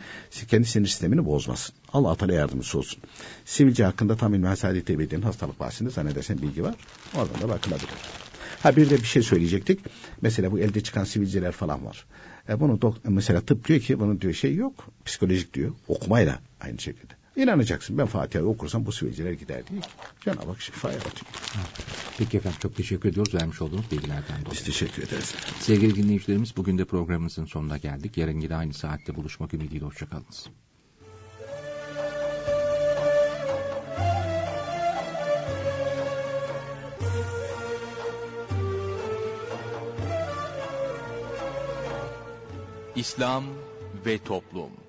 Kendi 0.48 0.66
sinir 0.66 0.86
sistemini 0.86 1.26
bozmasın. 1.26 1.74
Allah 1.92 2.16
Teala 2.16 2.32
yardımcısı 2.32 2.78
olsun. 2.78 3.02
Sivilce 3.44 3.84
hakkında 3.84 4.16
tam 4.16 4.34
ilmi 4.34 4.46
hasadet 4.46 4.90
ebediyenin 4.90 5.26
hastalık 5.26 5.60
bahsinde 5.60 5.90
zannedersen 5.90 6.42
bilgi 6.42 6.62
var. 6.62 6.74
Oradan 7.16 7.42
da 7.42 7.48
bakılabilir. 7.48 7.90
Ha 8.62 8.76
bir 8.76 8.90
de 8.90 8.96
bir 8.96 9.04
şey 9.04 9.22
söyleyecektik. 9.22 9.80
Mesela 10.20 10.52
bu 10.52 10.58
elde 10.58 10.80
çıkan 10.80 11.04
sivilceler 11.04 11.52
falan 11.52 11.86
var. 11.86 12.04
E 12.48 12.60
bunu 12.60 12.72
dok- 12.72 12.98
mesela 13.04 13.40
tıp 13.40 13.68
diyor 13.68 13.80
ki 13.80 14.00
bunun 14.00 14.20
diyor 14.20 14.32
şey 14.32 14.54
yok. 14.54 14.86
Psikolojik 15.04 15.54
diyor. 15.54 15.72
Okumayla 15.88 16.38
aynı 16.60 16.78
şekilde. 16.78 17.12
İnanacaksın. 17.36 17.98
Ben 17.98 18.06
Fatiha'yı 18.06 18.48
okursam 18.48 18.86
bu 18.86 18.92
sivilceler 18.92 19.32
gider 19.32 19.66
diye. 19.66 19.80
Cenab-ı 20.24 20.46
Hak 20.46 20.60
şifaya 20.60 20.96
batıyor. 20.98 21.26
Peki 22.18 22.36
efendim 22.36 22.58
çok 22.62 22.76
teşekkür 22.76 23.08
ediyoruz 23.08 23.34
vermiş 23.34 23.62
olduğunuz 23.62 23.90
bilgilerden 23.90 24.40
dolayı. 24.40 24.52
Biz 24.52 24.64
teşekkür 24.64 25.02
ederiz. 25.02 25.34
Sevgili 25.60 25.94
dinleyicilerimiz 25.96 26.56
bugün 26.56 26.78
de 26.78 26.84
programımızın 26.84 27.44
sonuna 27.44 27.76
geldik. 27.76 28.16
Yarın 28.16 28.40
yine 28.40 28.56
aynı 28.56 28.74
saatte 28.74 29.14
buluşmak 29.14 29.54
ümidiyle 29.54 29.84
hoşçakalınız. 29.84 30.46
İslam 42.96 43.44
ve 44.06 44.18
Toplum 44.18 44.85